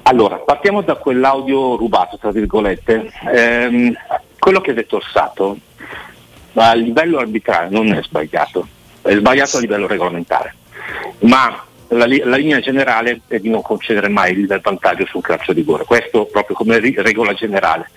Allora, 0.04 0.38
partiamo 0.38 0.82
da 0.82 0.96
quell'audio 0.96 1.76
rubato, 1.76 2.18
tra 2.18 2.32
virgolette. 2.32 3.12
Ehm, 3.34 3.94
quello 4.40 4.62
che 4.62 4.72
ha 4.72 4.74
detto 4.74 4.96
Orsato 4.98 5.58
a 6.54 6.74
livello 6.74 7.18
arbitrale 7.18 7.70
non 7.70 7.92
è 7.92 8.02
sbagliato 8.02 8.68
è 9.08 9.16
sbagliato 9.16 9.58
a 9.58 9.60
livello 9.60 9.88
regolamentare, 9.88 10.54
ma 11.20 11.64
la, 11.90 12.06
la, 12.06 12.36
linea 12.36 12.60
generale 12.60 13.22
è 13.28 13.40
di 13.40 13.50
non 13.50 13.62
concedere 13.62 14.10
mai 14.10 14.34
il 14.34 14.60
vantaggio 14.62 15.06
sul 15.06 15.22
calcio 15.22 15.54
di 15.54 15.62
rigore, 15.62 15.86
questo 15.86 16.26
proprio 16.26 16.56
come 16.56 16.80
regola 16.80 17.34
generale. 17.34 17.90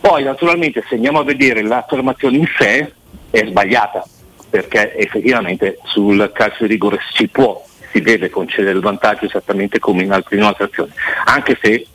Poi 0.00 0.22
naturalmente 0.22 0.84
se 0.88 0.94
andiamo 0.94 1.20
a 1.20 1.24
vedere 1.24 1.62
l'affermazione 1.62 2.36
in 2.36 2.46
sé 2.58 2.92
è 3.30 3.46
sbagliata, 3.46 4.04
perché 4.48 4.94
effettivamente 4.96 5.78
sul 5.84 6.30
calcio 6.34 6.64
di 6.64 6.72
rigore 6.72 6.98
si 7.14 7.28
può, 7.28 7.62
si 7.90 8.00
deve 8.00 8.30
concedere 8.30 8.76
il 8.76 8.82
vantaggio 8.82 9.26
esattamente 9.26 9.78
come 9.78 10.02
in 10.02 10.12
altre 10.12 10.40
azioni, 10.40 10.90
anche 11.24 11.58
se 11.60 11.86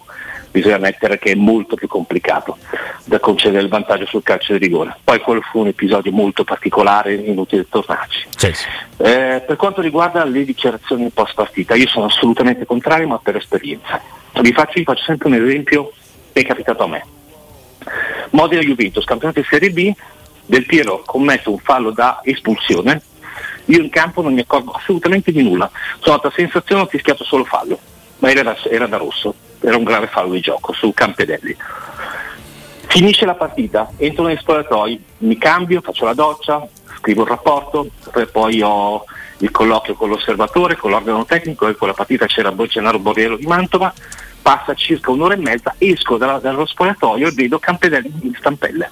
bisogna 0.55 0.77
mettere 0.77 1.19
che 1.19 1.31
è 1.31 1.35
molto 1.35 1.75
più 1.75 1.89
complicato 1.89 2.57
da 3.03 3.19
concedere 3.19 3.61
il 3.61 3.67
vantaggio 3.67 4.05
sul 4.05 4.23
calcio 4.23 4.53
di 4.53 4.59
rigore. 4.59 4.95
Poi 5.03 5.19
quello 5.19 5.41
fu 5.41 5.59
un 5.59 5.67
episodio 5.67 6.13
molto 6.13 6.45
particolare, 6.45 7.15
inutile 7.15 7.67
tornarci. 7.67 8.25
Sì. 8.37 8.47
Eh, 8.47 9.43
per 9.45 9.57
quanto 9.57 9.81
riguarda 9.81 10.23
le 10.23 10.45
dichiarazioni 10.45 11.09
post 11.09 11.33
partita, 11.33 11.75
io 11.75 11.87
sono 11.87 12.05
assolutamente 12.05 12.65
contrario, 12.65 13.05
ma 13.05 13.19
per 13.19 13.35
esperienza. 13.35 14.01
Vi 14.39 14.53
faccio, 14.53 14.73
vi 14.75 14.85
faccio 14.85 15.03
sempre 15.03 15.27
un 15.27 15.33
esempio 15.33 15.91
che 16.31 16.39
è 16.39 16.45
capitato 16.45 16.83
a 16.83 16.87
me. 16.87 17.05
Modena 18.29 18.61
Juventus, 18.61 19.03
campionato 19.03 19.41
di 19.41 19.47
Serie 19.49 19.71
B, 19.71 19.93
Del 20.45 20.65
Piero 20.65 21.03
commette 21.05 21.49
un 21.49 21.59
fallo 21.59 21.91
da 21.91 22.21
espulsione, 22.23 23.01
io 23.65 23.81
in 23.81 23.89
campo 23.89 24.21
non 24.21 24.33
mi 24.33 24.39
accorgo 24.39 24.71
assolutamente 24.71 25.33
di 25.33 25.43
nulla, 25.43 25.69
sono 25.99 26.17
stata 26.17 26.33
sensazione 26.33 26.83
ho 26.83 26.85
fischiato 26.85 27.25
solo 27.25 27.43
fallo, 27.43 27.77
ma 28.19 28.29
era 28.29 28.43
da, 28.43 28.57
era 28.69 28.87
da 28.87 28.97
rosso 28.97 29.35
era 29.65 29.77
un 29.77 29.83
grave 29.83 30.07
fallo 30.07 30.33
di 30.33 30.41
gioco 30.41 30.73
su 30.73 30.93
Campedelli. 30.93 31.55
Finisce 32.87 33.25
la 33.25 33.33
partita, 33.33 33.89
entro 33.97 34.25
negli 34.25 34.37
spogliatoi, 34.37 35.03
mi 35.19 35.37
cambio, 35.37 35.81
faccio 35.81 36.05
la 36.05 36.13
doccia, 36.13 36.65
scrivo 36.99 37.23
il 37.23 37.29
rapporto, 37.29 37.89
poi 38.31 38.61
ho 38.61 39.03
il 39.39 39.51
colloquio 39.51 39.95
con 39.95 40.09
l'osservatore, 40.09 40.77
con 40.77 40.91
l'organo 40.91 41.25
tecnico 41.25 41.67
e 41.67 41.75
con 41.75 41.87
la 41.87 41.93
partita 41.93 42.25
c'era 42.27 42.53
Gennaro 42.55 42.99
Borriello 42.99 43.35
di 43.35 43.47
Mantova, 43.47 43.91
passa 44.41 44.75
circa 44.75 45.11
un'ora 45.11 45.33
e 45.33 45.37
mezza, 45.37 45.73
esco 45.77 46.17
dalla, 46.17 46.37
dallo 46.37 46.65
spogliatoio 46.65 47.27
e 47.27 47.31
vedo 47.31 47.59
Campedelli 47.59 48.13
in 48.21 48.35
stampelle. 48.35 48.89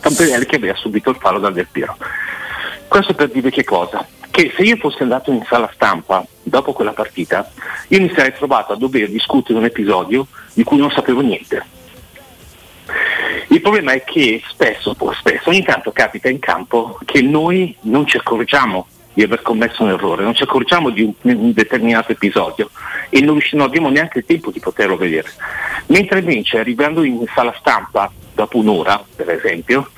Campedelli 0.00 0.44
che 0.44 0.56
aveva 0.56 0.74
subito 0.74 1.10
il 1.10 1.16
fallo 1.16 1.38
dal 1.38 1.52
Del 1.52 1.68
Piero. 1.70 1.96
Questo 2.88 3.14
per 3.14 3.30
dire 3.30 3.50
che 3.50 3.64
cosa? 3.64 4.06
Che 4.36 4.52
se 4.54 4.64
io 4.64 4.76
fossi 4.76 5.02
andato 5.02 5.32
in 5.32 5.42
sala 5.48 5.70
stampa 5.72 6.22
dopo 6.42 6.74
quella 6.74 6.92
partita, 6.92 7.50
io 7.88 8.02
mi 8.02 8.12
sarei 8.14 8.34
trovato 8.34 8.74
a 8.74 8.76
dover 8.76 9.08
discutere 9.08 9.58
un 9.58 9.64
episodio 9.64 10.26
di 10.52 10.62
cui 10.62 10.76
non 10.76 10.90
sapevo 10.90 11.22
niente. 11.22 11.64
Il 13.48 13.62
problema 13.62 13.92
è 13.92 14.04
che 14.04 14.42
spesso, 14.46 14.94
spesso, 15.14 15.48
ogni 15.48 15.62
tanto 15.62 15.90
capita 15.90 16.28
in 16.28 16.38
campo 16.38 16.98
che 17.06 17.22
noi 17.22 17.74
non 17.84 18.06
ci 18.06 18.18
accorgiamo 18.18 18.86
di 19.14 19.22
aver 19.22 19.40
commesso 19.40 19.84
un 19.84 19.88
errore, 19.88 20.22
non 20.22 20.34
ci 20.34 20.42
accorgiamo 20.42 20.90
di 20.90 21.00
un, 21.00 21.14
un 21.22 21.52
determinato 21.54 22.12
episodio 22.12 22.68
e 23.08 23.22
non, 23.22 23.40
non, 23.52 23.62
abbiamo 23.62 23.88
neanche 23.88 24.18
il 24.18 24.26
tempo 24.26 24.50
di 24.50 24.60
poterlo 24.60 24.98
vedere. 24.98 25.30
Mentre 25.86 26.18
invece 26.18 26.58
arrivando 26.58 27.02
in 27.04 27.24
sala 27.34 27.54
stampa 27.58 28.12
dopo 28.34 28.58
un'ora, 28.58 29.02
per 29.16 29.30
esempio, 29.30 29.88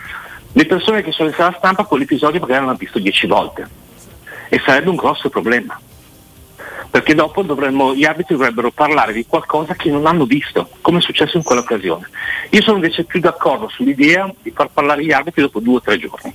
le 0.52 0.64
persone 0.64 1.02
che 1.02 1.10
sono 1.10 1.28
in 1.28 1.34
sala 1.34 1.56
stampa 1.58 1.82
quell'episodio 1.82 2.38
magari 2.38 2.64
l'hanno 2.64 2.76
visto 2.76 3.00
dieci 3.00 3.26
volte 3.26 3.86
e 4.48 4.60
sarebbe 4.64 4.90
un 4.90 4.96
grosso 4.96 5.28
problema 5.28 5.78
perché 6.90 7.14
dopo 7.14 7.42
dovremmo, 7.42 7.94
gli 7.94 8.04
arbitri 8.04 8.34
dovrebbero 8.34 8.70
parlare 8.70 9.12
di 9.12 9.26
qualcosa 9.26 9.74
che 9.74 9.90
non 9.90 10.06
hanno 10.06 10.24
visto, 10.24 10.70
come 10.80 10.98
è 10.98 11.02
successo 11.02 11.36
in 11.36 11.42
quell'occasione. 11.42 12.08
Io 12.50 12.62
sono 12.62 12.76
invece 12.76 13.04
più 13.04 13.20
d'accordo 13.20 13.68
sull'idea 13.68 14.32
di 14.42 14.50
far 14.50 14.70
parlare 14.72 15.04
gli 15.04 15.12
arbitri 15.12 15.42
dopo 15.42 15.60
due 15.60 15.76
o 15.76 15.80
tre 15.80 15.98
giorni, 15.98 16.32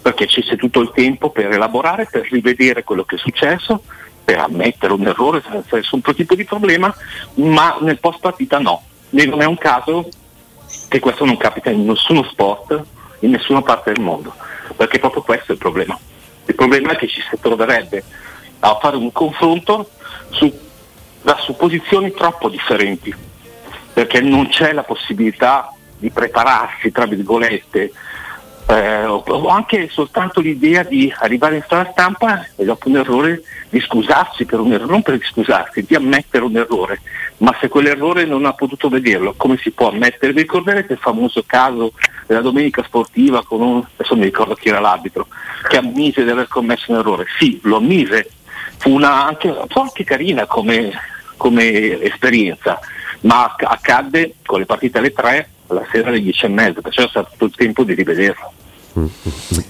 perché 0.00 0.26
ci 0.26 0.42
sia 0.42 0.56
tutto 0.56 0.80
il 0.80 0.92
tempo 0.94 1.30
per 1.30 1.52
elaborare, 1.52 2.08
per 2.10 2.26
rivedere 2.30 2.84
quello 2.84 3.04
che 3.04 3.16
è 3.16 3.18
successo, 3.18 3.82
per 4.24 4.38
ammettere 4.38 4.94
un 4.94 5.06
errore 5.06 5.42
senza 5.48 5.76
nessun 5.76 6.00
tipo 6.00 6.34
di 6.34 6.44
problema, 6.44 6.94
ma 7.34 7.76
nel 7.80 7.98
post 7.98 8.20
partita 8.20 8.58
no. 8.58 8.82
E 9.10 9.26
non 9.26 9.42
è 9.42 9.44
un 9.44 9.58
caso 9.58 10.08
che 10.88 11.00
questo 11.00 11.26
non 11.26 11.36
capita 11.36 11.68
in 11.68 11.84
nessuno 11.84 12.22
sport, 12.24 12.82
in 13.20 13.30
nessuna 13.30 13.60
parte 13.60 13.92
del 13.92 14.02
mondo, 14.02 14.34
perché 14.74 14.98
proprio 14.98 15.22
questo 15.22 15.52
è 15.52 15.54
il 15.54 15.60
problema. 15.60 15.98
Il 16.46 16.54
problema 16.54 16.92
è 16.92 16.96
che 16.96 17.08
ci 17.08 17.20
si 17.20 17.36
troverebbe 17.40 18.02
a 18.60 18.78
fare 18.80 18.96
un 18.96 19.12
confronto 19.12 19.90
su, 20.30 20.52
da 21.22 21.36
supposizioni 21.40 22.12
troppo 22.12 22.48
differenti, 22.48 23.14
perché 23.92 24.20
non 24.20 24.48
c'è 24.48 24.72
la 24.72 24.82
possibilità 24.82 25.72
di 25.98 26.10
prepararsi, 26.10 26.90
tra 26.90 27.06
virgolette, 27.06 27.92
eh, 28.66 29.04
o 29.04 29.48
anche 29.48 29.88
soltanto 29.90 30.40
l'idea 30.40 30.82
di 30.82 31.12
arrivare 31.16 31.56
in 31.56 31.64
sala 31.68 31.88
stampa 31.90 32.46
e 32.56 32.64
dopo 32.64 32.88
un 32.88 32.96
errore 32.96 33.42
di 33.68 33.80
scusarsi 33.80 34.44
per 34.44 34.60
un 34.60 34.72
errore, 34.72 34.90
non 34.90 35.02
per 35.02 35.18
scusarsi, 35.22 35.84
di 35.84 35.94
ammettere 35.94 36.44
un 36.44 36.56
errore, 36.56 37.00
ma 37.42 37.56
se 37.60 37.68
quell'errore 37.68 38.24
non 38.24 38.44
ha 38.44 38.52
potuto 38.52 38.88
vederlo, 38.88 39.34
come 39.36 39.58
si 39.58 39.72
può 39.72 39.88
ammettere? 39.88 40.32
Vi 40.32 40.42
ricorderete 40.42 40.92
il 40.92 40.98
famoso 41.00 41.42
caso 41.44 41.92
della 42.26 42.40
domenica 42.40 42.84
sportiva 42.84 43.44
con 43.44 43.60
un, 43.60 43.84
adesso 43.96 44.14
mi 44.14 44.22
ricordo 44.22 44.54
chi 44.54 44.68
era 44.68 44.78
l'arbitro, 44.78 45.26
che 45.68 45.76
ammise 45.76 46.22
di 46.22 46.30
aver 46.30 46.46
commesso 46.46 46.92
un 46.92 46.98
errore? 46.98 47.26
Sì, 47.38 47.58
lo 47.64 47.76
ammise, 47.76 48.30
fu 48.78 48.92
una, 48.92 49.26
anche, 49.26 49.52
anche 49.68 50.04
carina 50.04 50.46
come, 50.46 50.92
come 51.36 52.00
esperienza, 52.00 52.78
ma 53.22 53.52
accadde 53.58 54.34
con 54.46 54.60
le 54.60 54.66
partite 54.66 54.98
alle 54.98 55.12
3 55.12 55.48
la 55.66 55.86
sera 55.90 56.10
alle 56.10 56.20
10 56.20 56.44
e 56.44 56.48
mezza, 56.48 56.80
perciò 56.80 57.04
è 57.04 57.08
stato 57.08 57.30
tutto 57.32 57.44
il 57.46 57.54
tempo 57.56 57.82
di 57.82 57.94
rivederlo. 57.94 58.52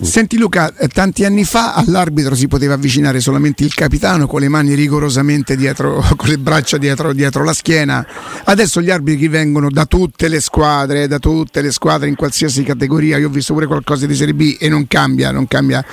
Senti 0.00 0.37
Luca, 0.37 0.75
eh, 0.76 0.88
tanti 0.88 1.25
anni 1.25 1.45
fa 1.45 1.75
all'arbitro 1.75 2.35
si 2.35 2.49
poteva 2.49 2.75
avvicinare 2.75 3.21
solamente 3.21 3.62
il 3.62 3.73
capitano 3.73 4.26
con 4.26 4.41
le 4.41 4.49
mani 4.49 4.75
rigorosamente 4.75 5.55
dietro, 5.55 6.05
con 6.17 6.29
le 6.29 6.38
braccia 6.38 6.76
dietro, 6.76 7.12
dietro, 7.12 7.45
la 7.45 7.52
schiena. 7.52 8.05
Adesso 8.45 8.81
gli 8.81 8.91
arbitri 8.91 9.29
vengono 9.29 9.71
da 9.71 9.87
tutte 9.87 10.26
le 10.26 10.41
squadre, 10.41 11.07
da 11.07 11.19
tutte 11.19 11.61
le 11.61 11.71
squadre 11.71 12.09
in 12.09 12.17
qualsiasi 12.17 12.64
categoria. 12.64 13.19
Io 13.19 13.29
ho 13.29 13.31
visto 13.31 13.52
pure 13.52 13.67
qualcosa 13.67 14.07
di 14.07 14.14
Serie 14.14 14.35
B 14.35 14.57
e 14.59 14.69
non 14.69 14.88
cambia, 14.88 15.31
non 15.31 15.47
cambia 15.47 15.85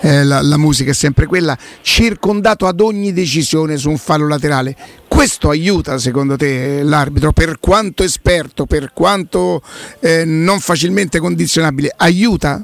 eh, 0.00 0.24
la, 0.24 0.40
la 0.40 0.56
musica 0.56 0.90
è 0.90 0.94
sempre 0.94 1.26
quella. 1.26 1.56
Circondato 1.82 2.66
ad 2.66 2.80
ogni 2.80 3.12
decisione 3.12 3.76
su 3.76 3.90
un 3.90 3.98
fallo 3.98 4.26
laterale. 4.26 4.76
Questo 5.08 5.50
aiuta 5.50 5.98
secondo 5.98 6.36
te 6.36 6.82
l'arbitro, 6.82 7.32
per 7.32 7.58
quanto 7.60 8.02
esperto, 8.02 8.66
per 8.66 8.92
quanto 8.94 9.62
eh, 10.00 10.24
non 10.24 10.60
facilmente 10.60 11.18
condizionabile, 11.18 11.92
aiuta? 11.96 12.60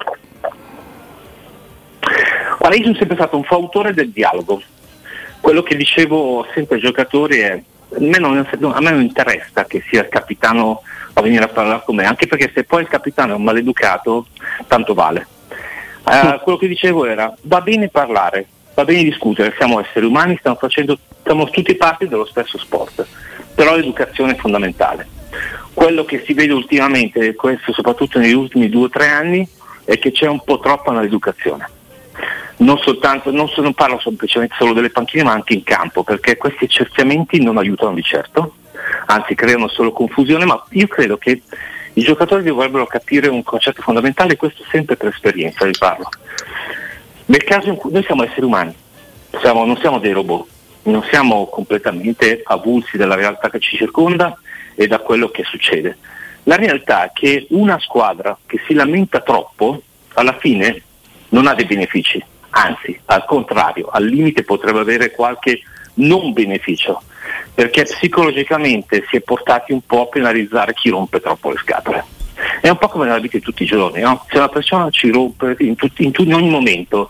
Guarda, 2.59 2.77
io 2.77 2.85
sono 2.85 2.97
sempre 2.97 3.17
stato 3.17 3.37
un 3.37 3.45
fautore 3.45 3.93
del 3.93 4.11
dialogo. 4.11 4.63
Quello 5.41 5.63
che 5.63 5.77
dicevo 5.77 6.47
sempre 6.55 6.77
ai 6.77 6.83
giocatori 6.83 7.39
è 7.39 7.63
a 7.97 8.01
me, 8.01 8.19
non, 8.19 8.39
a 8.39 8.81
me 8.81 8.91
non 8.91 9.03
interessa 9.03 9.65
che 9.67 9.83
sia 9.89 10.03
il 10.03 10.09
capitano 10.09 10.83
a 11.13 11.23
venire 11.23 11.45
a 11.45 11.49
parlare 11.49 11.83
con 11.85 11.97
me, 11.97 12.07
anche 12.07 12.27
perché 12.27 12.51
se 12.53 12.65
poi 12.65 12.83
il 12.83 12.89
capitano 12.89 13.33
è 13.33 13.37
un 13.37 13.43
maleducato, 13.43 14.27
tanto 14.67 14.95
vale. 14.95 15.27
Uh, 16.05 16.41
quello 16.43 16.59
che 16.59 16.69
dicevo 16.69 17.07
era 17.07 17.35
va 17.43 17.61
bene 17.61 17.89
parlare, 17.89 18.47
va 18.75 18.85
bene 18.85 19.05
discutere, 19.05 19.55
siamo 19.57 19.81
esseri 19.81 20.07
umani, 20.07 20.37
stiamo, 20.39 20.57
facendo, 20.57 20.99
siamo 21.23 21.49
tutti 21.49 21.75
parte 21.77 22.09
dello 22.09 22.27
stesso 22.27 22.59
sport, 22.59 23.07
però 23.55 23.77
l'educazione 23.77 24.33
è 24.33 24.37
fondamentale. 24.37 25.07
Quello 25.73 26.05
che 26.05 26.23
si 26.27 26.35
vede 26.35 26.53
ultimamente, 26.53 27.35
questo 27.35 27.73
soprattutto 27.73 28.19
negli 28.19 28.33
ultimi 28.35 28.69
due 28.69 28.87
o 28.87 28.91
tre 28.91 29.09
anni, 29.09 29.49
è 29.85 29.99
che 29.99 30.13
c'è 30.13 30.27
un 30.27 30.43
po' 30.43 30.59
troppa 30.59 30.93
nell'educazione 30.93 31.69
non, 32.59 32.79
soltanto, 32.79 33.31
non, 33.31 33.51
non 33.57 33.75
parlo 33.75 33.99
semplicemente 33.99 34.55
solo 34.57 34.73
delle 34.73 34.91
panchine 34.91 35.25
ma 35.25 35.33
anche 35.33 35.55
in 35.55 35.63
campo, 35.63 36.05
perché 36.05 36.37
questi 36.37 36.65
accertamenti 36.65 37.43
non 37.43 37.59
aiutano 37.59 37.95
di 37.95 38.03
certo, 38.03 38.55
anzi 39.07 39.35
creano 39.35 39.69
solo 39.69 39.93
confusione, 39.93 40.45
ma 40.45 40.63
io 40.71 40.87
credo 40.87 41.17
che 41.17 41.43
i 41.95 42.03
giocatori 42.03 42.43
dovrebbero 42.43 42.87
capire 42.87 43.29
un 43.29 43.43
concetto 43.43 43.83
fondamentale, 43.83 44.37
questo 44.37 44.65
sempre 44.71 44.97
per 44.97 45.09
esperienza 45.09 45.65
vi 45.65 45.75
parlo. 45.79 46.09
Nel 47.27 47.45
caso 47.45 47.69
in 47.69 47.77
cui 47.77 47.93
noi 47.93 48.05
siamo 48.05 48.25
esseri 48.25 48.45
umani, 48.45 48.75
siamo, 49.41 49.65
non 49.65 49.77
siamo 49.79 49.99
dei 49.99 50.13
robot, 50.13 50.47
non 50.85 51.03
siamo 51.11 51.47
completamente 51.47 52.43
avulsi 52.45 52.97
dalla 52.97 53.15
realtà 53.15 53.49
che 53.49 53.61
ci 53.61 53.77
circonda 53.77 54.37
e 54.75 54.87
da 54.87 54.99
quello 54.99 55.29
che 55.29 55.45
succede. 55.45 55.97
La 56.45 56.57
realtà 56.57 57.07
è 57.07 57.11
che 57.13 57.47
una 57.51 57.79
squadra 57.79 58.37
che 58.45 58.61
si 58.67 58.75
lamenta 58.75 59.21
troppo, 59.21 59.81
alla 60.15 60.37
fine 60.39 60.83
non 61.31 61.47
ha 61.47 61.55
dei 61.55 61.65
benefici, 61.65 62.23
anzi 62.55 62.99
al 63.07 63.25
contrario, 63.25 63.89
al 63.91 64.05
limite 64.05 64.45
potrebbe 64.45 64.81
avere 64.81 65.11
qualche 65.11 65.61
non 65.95 66.33
beneficio, 66.33 67.03
perché 67.53 67.85
psicologicamente 67.85 69.05
si 69.09 69.17
è 69.17 69.21
portati 69.21 69.73
un 69.73 69.81
po' 69.85 70.03
a 70.03 70.07
penalizzare 70.07 70.75
chi 70.75 70.91
rompe 70.91 71.21
troppo 71.21 71.51
le 71.51 71.59
scatole. 71.59 72.05
È 72.61 72.69
un 72.69 72.79
po' 72.79 72.89
come 72.89 73.05
nella 73.05 73.19
vita 73.19 73.39
di 73.39 73.45
tutti 73.45 73.63
i 73.63 73.67
giorni, 73.67 74.01
no? 74.01 74.25
se 74.29 74.37
una 74.39 74.49
persona 74.49 74.91
ci 74.91 75.11
rompe 75.11 75.57
in, 75.61 75.77
tutti, 75.77 76.05
in, 76.05 76.13
in 76.17 76.35
ogni 76.35 76.51
momento, 76.51 77.09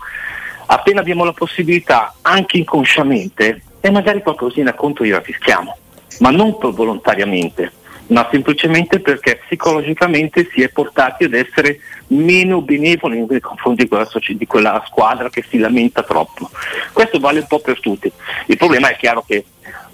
appena 0.67 1.01
abbiamo 1.01 1.25
la 1.25 1.33
possibilità, 1.33 2.15
anche 2.23 2.59
inconsciamente, 2.59 3.63
e 3.81 3.91
magari 3.91 4.23
qualcosina 4.23 4.75
contro 4.75 5.05
gliela 5.05 5.21
fischiamo, 5.21 5.77
ma 6.21 6.31
non 6.31 6.57
volontariamente 6.59 7.73
ma 8.09 8.29
semplicemente 8.31 9.01
perché 9.01 9.41
psicologicamente 9.47 10.49
si 10.53 10.63
è 10.63 10.69
portati 10.69 11.25
ad 11.25 11.35
essere 11.35 11.81
meno 12.09 12.61
benevoli 12.61 13.25
nei 13.27 13.41
confronti 13.41 13.85
di 13.85 13.89
quella, 13.89 14.09
di 14.29 14.47
quella, 14.47 14.85
squadra 14.87 15.31
che 15.31 15.45
si 15.49 15.59
lamenta 15.59 16.03
troppo. 16.03 16.51
Questo 16.93 17.19
vale 17.19 17.41
un 17.41 17.47
po' 17.47 17.61
per 17.61 17.81
tutti. 17.81 18.11
Il 18.47 18.57
problema 18.57 18.91
è 18.91 18.97
chiaro 18.97 19.25
che 19.27 19.45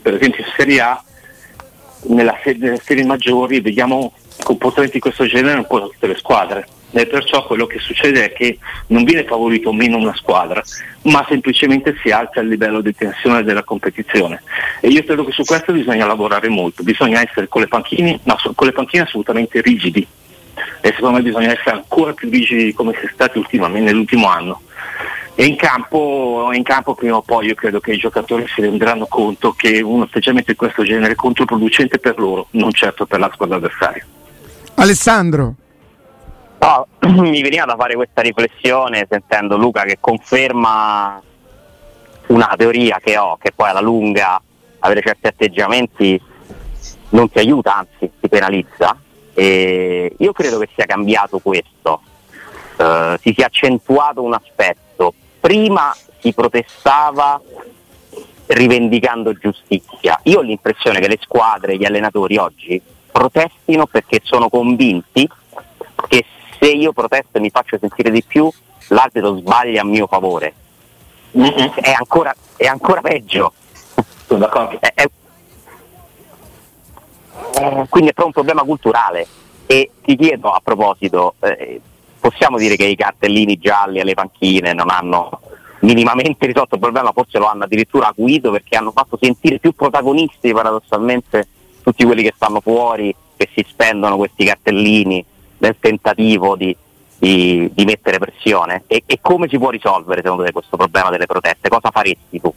per 0.00 0.14
esempio 0.14 0.44
in 0.44 0.50
Serie 0.56 0.80
A, 0.80 1.02
nella 2.08 2.38
nelle 2.44 2.80
serie 2.82 3.04
maggiori, 3.04 3.60
vediamo 3.60 4.12
comportamenti 4.42 4.94
di 4.94 5.00
questo 5.00 5.26
genere 5.26 5.58
un 5.58 5.66
po' 5.66 5.80
da 5.80 5.86
tutte 5.86 6.06
le 6.06 6.16
squadre 6.16 6.66
e 6.92 7.06
perciò 7.06 7.46
quello 7.46 7.66
che 7.66 7.78
succede 7.78 8.24
è 8.24 8.32
che 8.32 8.58
non 8.88 9.04
viene 9.04 9.24
favorito 9.24 9.72
meno 9.72 9.96
una 9.96 10.14
squadra, 10.14 10.62
ma 11.02 11.24
semplicemente 11.28 11.96
si 12.02 12.10
alza 12.10 12.40
il 12.40 12.48
livello 12.48 12.80
di 12.80 12.94
tensione 12.94 13.42
della 13.42 13.62
competizione. 13.62 14.42
E 14.80 14.88
io 14.88 15.04
credo 15.04 15.24
che 15.24 15.32
su 15.32 15.44
questo 15.44 15.72
bisogna 15.72 16.06
lavorare 16.06 16.48
molto, 16.48 16.82
bisogna 16.82 17.22
essere 17.22 17.48
con 17.48 17.62
le 17.62 17.68
panchine, 17.68 18.20
no, 18.24 18.36
con 18.54 18.66
le 18.66 18.72
panchine 18.72 19.04
assolutamente 19.04 19.60
rigidi. 19.60 20.06
E 20.82 20.92
secondo 20.94 21.18
me 21.18 21.22
bisogna 21.22 21.52
essere 21.52 21.76
ancora 21.76 22.12
più 22.12 22.28
rigidi 22.28 22.72
come 22.72 22.94
si 22.98 23.06
è 23.06 23.10
stati 23.12 23.38
ultimamente 23.38 23.90
nell'ultimo 23.90 24.28
anno. 24.28 24.62
E 25.34 25.46
in 25.46 25.56
campo, 25.56 26.50
in 26.52 26.62
campo 26.62 26.94
prima 26.94 27.16
o 27.16 27.22
poi 27.22 27.46
io 27.46 27.54
credo 27.54 27.80
che 27.80 27.92
i 27.92 27.98
giocatori 27.98 28.46
si 28.48 28.60
renderanno 28.60 29.06
conto 29.06 29.52
che 29.52 29.80
un 29.80 30.02
atteggiamento 30.02 30.50
di 30.50 30.56
questo 30.56 30.82
genere 30.82 31.12
è 31.12 31.14
controproducente 31.14 31.98
per 31.98 32.18
loro, 32.18 32.48
non 32.50 32.72
certo 32.72 33.06
per 33.06 33.20
la 33.20 33.30
squadra 33.32 33.56
avversaria. 33.56 34.04
Alessandro. 34.74 35.54
Mi 37.06 37.42
veniva 37.42 37.64
da 37.64 37.76
fare 37.76 37.94
questa 37.94 38.20
riflessione 38.22 39.06
sentendo 39.08 39.56
Luca 39.56 39.82
che 39.82 39.98
conferma 39.98 41.20
una 42.28 42.54
teoria 42.56 42.98
che 43.02 43.18
ho, 43.18 43.36
che 43.36 43.52
poi 43.52 43.70
alla 43.70 43.80
lunga 43.80 44.40
avere 44.78 45.02
certi 45.02 45.26
atteggiamenti 45.26 46.20
non 47.10 47.28
ti 47.30 47.38
aiuta, 47.38 47.76
anzi 47.76 48.10
ti 48.20 48.28
penalizza. 48.28 48.96
E 49.34 50.14
io 50.16 50.32
credo 50.32 50.58
che 50.58 50.68
sia 50.74 50.86
cambiato 50.86 51.38
questo, 51.38 52.02
uh, 52.76 53.16
si 53.20 53.32
sia 53.36 53.46
accentuato 53.46 54.22
un 54.22 54.34
aspetto. 54.34 55.14
Prima 55.40 55.94
si 56.18 56.32
protestava 56.32 57.40
rivendicando 58.46 59.32
giustizia. 59.32 60.20
Io 60.24 60.38
ho 60.38 60.42
l'impressione 60.42 61.00
che 61.00 61.08
le 61.08 61.18
squadre, 61.20 61.76
gli 61.76 61.84
allenatori 61.84 62.36
oggi 62.36 62.80
protestino 63.10 63.86
perché 63.86 64.20
sono 64.22 64.48
convinti 64.48 65.28
che 66.08 66.24
se 66.60 66.70
io 66.70 66.92
protesto 66.92 67.38
e 67.38 67.40
mi 67.40 67.48
faccio 67.48 67.78
sentire 67.78 68.10
di 68.10 68.22
più, 68.22 68.50
l'arbitro 68.88 69.38
sbaglia 69.38 69.80
a 69.80 69.84
mio 69.84 70.06
favore. 70.06 70.52
Mm-hmm. 71.36 71.68
È, 71.74 71.92
ancora, 71.92 72.34
è, 72.56 72.66
ancora, 72.66 73.00
peggio. 73.00 73.52
Sono 74.26 74.40
d'accordo. 74.40 74.78
È, 74.80 74.92
è, 74.94 75.08
quindi 77.88 78.10
è 78.10 78.12
proprio 78.12 78.26
un 78.26 78.32
problema 78.32 78.62
culturale. 78.62 79.26
E 79.66 79.90
ti 80.02 80.16
chiedo 80.16 80.50
a 80.50 80.60
proposito, 80.62 81.34
eh, 81.40 81.80
possiamo 82.18 82.58
dire 82.58 82.76
che 82.76 82.84
i 82.84 82.96
cartellini 82.96 83.56
gialli 83.58 84.00
alle 84.00 84.14
panchine 84.14 84.72
non 84.72 84.90
hanno 84.90 85.40
minimamente 85.80 86.46
risolto 86.46 86.74
il 86.74 86.80
problema, 86.80 87.12
forse 87.12 87.38
lo 87.38 87.46
hanno 87.46 87.64
addirittura 87.64 88.08
acuito 88.08 88.50
perché 88.50 88.76
hanno 88.76 88.90
fatto 88.90 89.16
sentire 89.18 89.58
più 89.58 89.72
protagonisti 89.72 90.52
paradossalmente 90.52 91.46
tutti 91.82 92.04
quelli 92.04 92.22
che 92.22 92.32
stanno 92.34 92.60
fuori, 92.60 93.14
che 93.36 93.48
si 93.54 93.64
spendono 93.66 94.16
questi 94.16 94.44
cartellini 94.44 95.24
nel 95.60 95.76
tentativo 95.78 96.56
di, 96.56 96.76
di, 97.18 97.70
di 97.72 97.84
mettere 97.84 98.18
pressione? 98.18 98.82
E, 98.86 99.02
e 99.06 99.18
come 99.22 99.48
si 99.48 99.56
può 99.56 99.70
risolvere 99.70 100.20
secondo 100.22 100.44
te 100.44 100.52
questo 100.52 100.76
problema 100.76 101.08
delle 101.08 101.26
proteste? 101.26 101.68
Cosa 101.68 101.90
faresti 101.90 102.40
tu? 102.40 102.52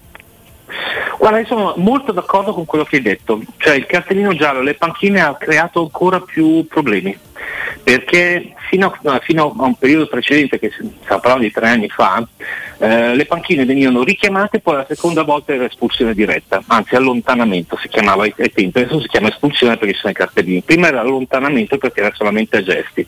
Guarda, 1.17 1.39
io 1.39 1.45
sono 1.45 1.73
molto 1.77 2.11
d'accordo 2.11 2.53
con 2.53 2.65
quello 2.65 2.83
che 2.83 2.97
hai 2.97 3.01
detto, 3.01 3.39
cioè 3.57 3.75
il 3.75 3.85
cartellino 3.85 4.35
giallo, 4.35 4.61
le 4.61 4.73
panchine 4.73 5.21
ha 5.21 5.35
creato 5.35 5.81
ancora 5.81 6.19
più 6.19 6.65
problemi, 6.67 7.17
perché 7.81 8.53
fino 8.69 8.93
a, 9.03 9.19
fino 9.19 9.55
a 9.57 9.63
un 9.63 9.75
periodo 9.75 10.07
precedente, 10.07 10.59
che 10.59 10.71
stiamo 10.71 11.21
parlando 11.21 11.45
di 11.45 11.51
tre 11.51 11.69
anni 11.69 11.87
fa, 11.87 12.27
eh, 12.79 13.15
le 13.15 13.25
panchine 13.25 13.63
venivano 13.65 14.03
richiamate, 14.03 14.59
poi 14.59 14.75
la 14.75 14.85
seconda 14.87 15.23
volta 15.23 15.53
era 15.53 15.65
espulsione 15.65 16.13
diretta, 16.13 16.61
anzi 16.67 16.95
allontanamento 16.95 17.77
si 17.77 17.87
chiamava 17.87 18.23
ai 18.23 18.33
tempi, 18.33 18.79
adesso 18.79 18.99
si 18.99 19.07
chiama 19.07 19.29
espulsione 19.29 19.77
perché 19.77 19.93
ci 19.93 19.99
sono 19.99 20.11
i 20.11 20.15
cartellini, 20.15 20.61
prima 20.61 20.87
era 20.87 21.01
allontanamento 21.01 21.77
perché 21.77 22.01
era 22.01 22.11
solamente 22.13 22.63
gesti. 22.63 23.05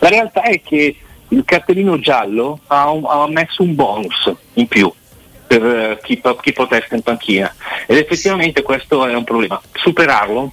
La 0.00 0.08
realtà 0.08 0.42
è 0.42 0.60
che 0.60 0.96
il 1.28 1.42
cartellino 1.44 1.98
giallo 2.00 2.58
ha, 2.66 2.90
un, 2.90 3.04
ha 3.06 3.28
messo 3.28 3.62
un 3.62 3.74
bonus 3.74 4.32
in 4.54 4.66
più 4.66 4.92
per 5.46 5.64
eh, 5.64 5.98
chi, 6.02 6.20
chi 6.40 6.52
protesta 6.52 6.94
in 6.94 7.02
panchina 7.02 7.54
ed 7.86 7.96
effettivamente 7.96 8.62
questo 8.62 9.06
è 9.06 9.14
un 9.14 9.24
problema. 9.24 9.60
Superarlo, 9.72 10.52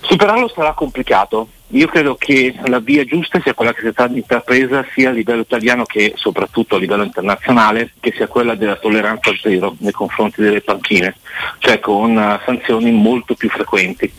superarlo 0.00 0.48
sarà 0.48 0.72
complicato. 0.72 1.48
Io 1.74 1.86
credo 1.86 2.16
che 2.16 2.54
la 2.66 2.80
via 2.80 3.02
giusta 3.04 3.40
sia 3.40 3.54
quella 3.54 3.72
che 3.72 3.80
sia 3.80 3.92
stata 3.92 4.12
intrapresa 4.12 4.84
sia 4.92 5.08
a 5.08 5.12
livello 5.12 5.40
italiano 5.40 5.84
che 5.84 6.12
soprattutto 6.16 6.76
a 6.76 6.78
livello 6.78 7.02
internazionale, 7.02 7.92
che 7.98 8.12
sia 8.14 8.26
quella 8.26 8.54
della 8.54 8.76
tolleranza 8.76 9.32
zero 9.40 9.74
nei 9.78 9.92
confronti 9.92 10.42
delle 10.42 10.60
panchine, 10.60 11.16
cioè 11.60 11.80
con 11.80 12.14
uh, 12.14 12.44
sanzioni 12.44 12.90
molto 12.90 13.34
più 13.34 13.48
frequenti. 13.48 14.12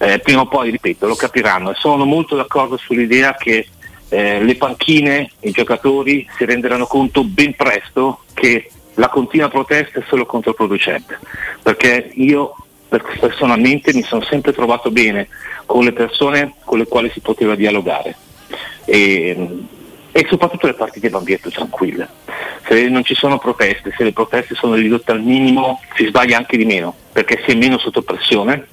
Eh, 0.00 0.18
prima 0.18 0.40
o 0.40 0.46
poi, 0.46 0.70
ripeto, 0.70 1.06
lo 1.06 1.14
capiranno 1.14 1.70
e 1.70 1.74
sono 1.76 2.04
molto 2.04 2.34
d'accordo 2.34 2.76
sull'idea 2.76 3.34
che 3.34 3.68
eh, 4.08 4.42
le 4.42 4.56
panchine, 4.56 5.30
i 5.40 5.50
giocatori 5.52 6.26
si 6.36 6.44
renderanno 6.44 6.86
conto 6.86 7.22
ben 7.22 7.54
presto 7.54 8.22
che 8.34 8.70
la 8.98 9.08
continua 9.08 9.48
protesta 9.48 10.00
è 10.00 10.04
solo 10.08 10.26
controproducente, 10.26 11.18
perché 11.62 12.10
io 12.14 12.54
personalmente 12.88 13.92
mi 13.94 14.02
sono 14.02 14.22
sempre 14.22 14.52
trovato 14.52 14.90
bene 14.90 15.28
con 15.66 15.84
le 15.84 15.92
persone 15.92 16.54
con 16.64 16.78
le 16.78 16.86
quali 16.86 17.10
si 17.10 17.20
poteva 17.20 17.54
dialogare 17.54 18.16
e, 18.86 19.36
e 20.10 20.26
soprattutto 20.26 20.66
le 20.66 20.72
partite 20.74 21.10
vanno 21.10 21.24
più 21.24 21.50
tranquille. 21.50 22.08
Se 22.66 22.88
non 22.88 23.04
ci 23.04 23.14
sono 23.14 23.38
proteste, 23.38 23.94
se 23.96 24.04
le 24.04 24.12
proteste 24.12 24.54
sono 24.54 24.74
ridotte 24.74 25.12
al 25.12 25.22
minimo, 25.22 25.80
si 25.94 26.06
sbaglia 26.06 26.36
anche 26.36 26.56
di 26.56 26.64
meno, 26.64 26.94
perché 27.12 27.42
si 27.44 27.52
è 27.52 27.54
meno 27.54 27.78
sotto 27.78 28.02
pressione. 28.02 28.66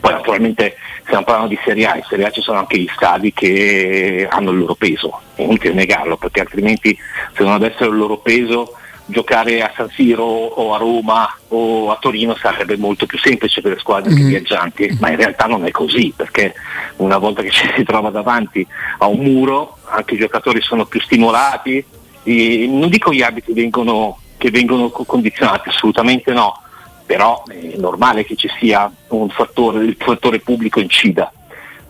Poi 0.00 0.12
naturalmente 0.12 0.76
stiamo 1.04 1.24
parlando 1.24 1.50
di 1.50 1.60
Serie 1.64 1.86
A, 1.86 1.96
in 1.96 2.02
Serie 2.08 2.26
A 2.26 2.30
ci 2.30 2.42
sono 2.42 2.58
anche 2.58 2.78
gli 2.78 2.88
stadi 2.94 3.32
che 3.32 4.26
hanno 4.28 4.50
il 4.50 4.58
loro 4.58 4.74
peso, 4.74 5.20
è 5.36 5.42
inutile 5.42 5.72
negarlo, 5.72 6.16
perché 6.16 6.40
altrimenti 6.40 6.98
se 7.34 7.42
non 7.42 7.52
avessero 7.52 7.90
il 7.90 7.96
loro 7.96 8.18
peso 8.18 8.76
giocare 9.12 9.62
a 9.62 9.72
San 9.76 9.88
Siro 9.90 10.24
o 10.24 10.74
a 10.74 10.78
Roma 10.78 11.32
o 11.48 11.92
a 11.92 11.98
Torino 12.00 12.34
sarebbe 12.34 12.76
molto 12.76 13.06
più 13.06 13.18
semplice 13.18 13.60
per 13.60 13.74
le 13.74 13.78
squadre 13.78 14.12
mm-hmm. 14.12 14.26
viaggianti, 14.26 14.96
ma 14.98 15.10
in 15.10 15.16
realtà 15.16 15.46
non 15.46 15.64
è 15.64 15.70
così 15.70 16.12
perché 16.16 16.54
una 16.96 17.18
volta 17.18 17.42
che 17.42 17.50
ci 17.54 17.70
si 17.76 17.84
trova 17.84 18.10
davanti 18.10 18.66
a 18.98 19.06
un 19.06 19.18
muro 19.18 19.76
anche 19.84 20.14
i 20.14 20.18
giocatori 20.18 20.60
sono 20.62 20.86
più 20.86 21.00
stimolati, 21.00 21.84
e 22.24 22.66
non 22.68 22.88
dico 22.88 23.12
gli 23.12 23.22
abiti 23.22 23.52
vengono, 23.52 24.18
che 24.38 24.50
vengono 24.50 24.90
condizionati, 24.90 25.68
assolutamente 25.68 26.32
no, 26.32 26.60
però 27.04 27.42
è 27.46 27.76
normale 27.76 28.24
che 28.24 28.36
ci 28.36 28.48
sia 28.58 28.90
un 29.08 29.28
fattore, 29.28 29.84
il 29.84 29.96
fattore 29.98 30.40
pubblico 30.40 30.80
incida, 30.80 31.30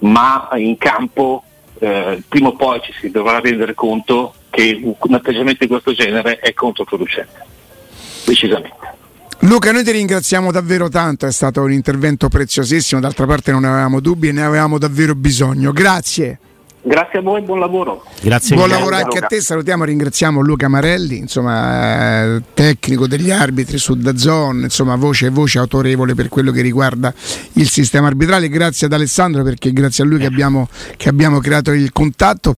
ma 0.00 0.48
in 0.54 0.76
campo 0.78 1.44
eh, 1.82 2.22
prima 2.28 2.48
o 2.48 2.54
poi 2.54 2.80
ci 2.80 2.92
si 3.00 3.10
dovrà 3.10 3.40
rendere 3.40 3.74
conto 3.74 4.34
che 4.50 4.80
un 4.82 5.14
atteggiamento 5.14 5.64
di 5.64 5.66
questo 5.66 5.92
genere 5.92 6.38
è 6.38 6.52
controproducente, 6.54 7.44
decisamente. 8.24 8.90
Luca, 9.40 9.72
noi 9.72 9.82
ti 9.82 9.90
ringraziamo 9.90 10.52
davvero 10.52 10.88
tanto, 10.88 11.26
è 11.26 11.32
stato 11.32 11.60
un 11.62 11.72
intervento 11.72 12.28
preziosissimo, 12.28 13.00
d'altra 13.00 13.26
parte 13.26 13.50
non 13.50 13.64
avevamo 13.64 13.98
dubbi 13.98 14.28
e 14.28 14.32
ne 14.32 14.44
avevamo 14.44 14.78
davvero 14.78 15.16
bisogno. 15.16 15.72
Grazie. 15.72 16.38
Grazie 16.84 17.20
a 17.20 17.22
voi, 17.22 17.42
buon 17.42 17.60
lavoro. 17.60 18.04
Grazie 18.20 18.56
buon 18.56 18.68
lavoro 18.68 18.96
anche 18.96 19.18
a 19.18 19.26
te, 19.28 19.40
salutiamo, 19.40 19.84
ringraziamo 19.84 20.40
Luca 20.40 20.66
Marelli, 20.66 21.16
insomma, 21.16 22.24
eh, 22.24 22.42
tecnico 22.54 23.06
degli 23.06 23.30
arbitri 23.30 23.78
su 23.78 23.94
Dazon, 23.94 24.62
insomma, 24.62 24.96
voce 24.96 25.26
e 25.26 25.28
voce 25.30 25.60
autorevole 25.60 26.14
per 26.14 26.28
quello 26.28 26.50
che 26.50 26.60
riguarda 26.60 27.14
il 27.52 27.68
sistema 27.68 28.08
arbitrale. 28.08 28.48
Grazie 28.48 28.88
ad 28.88 28.94
Alessandro 28.94 29.44
perché 29.44 29.72
grazie 29.72 30.02
a 30.02 30.08
lui 30.08 30.18
che 30.18 30.26
abbiamo, 30.26 30.68
che 30.96 31.08
abbiamo 31.08 31.38
creato 31.38 31.70
il 31.70 31.92
contatto. 31.92 32.50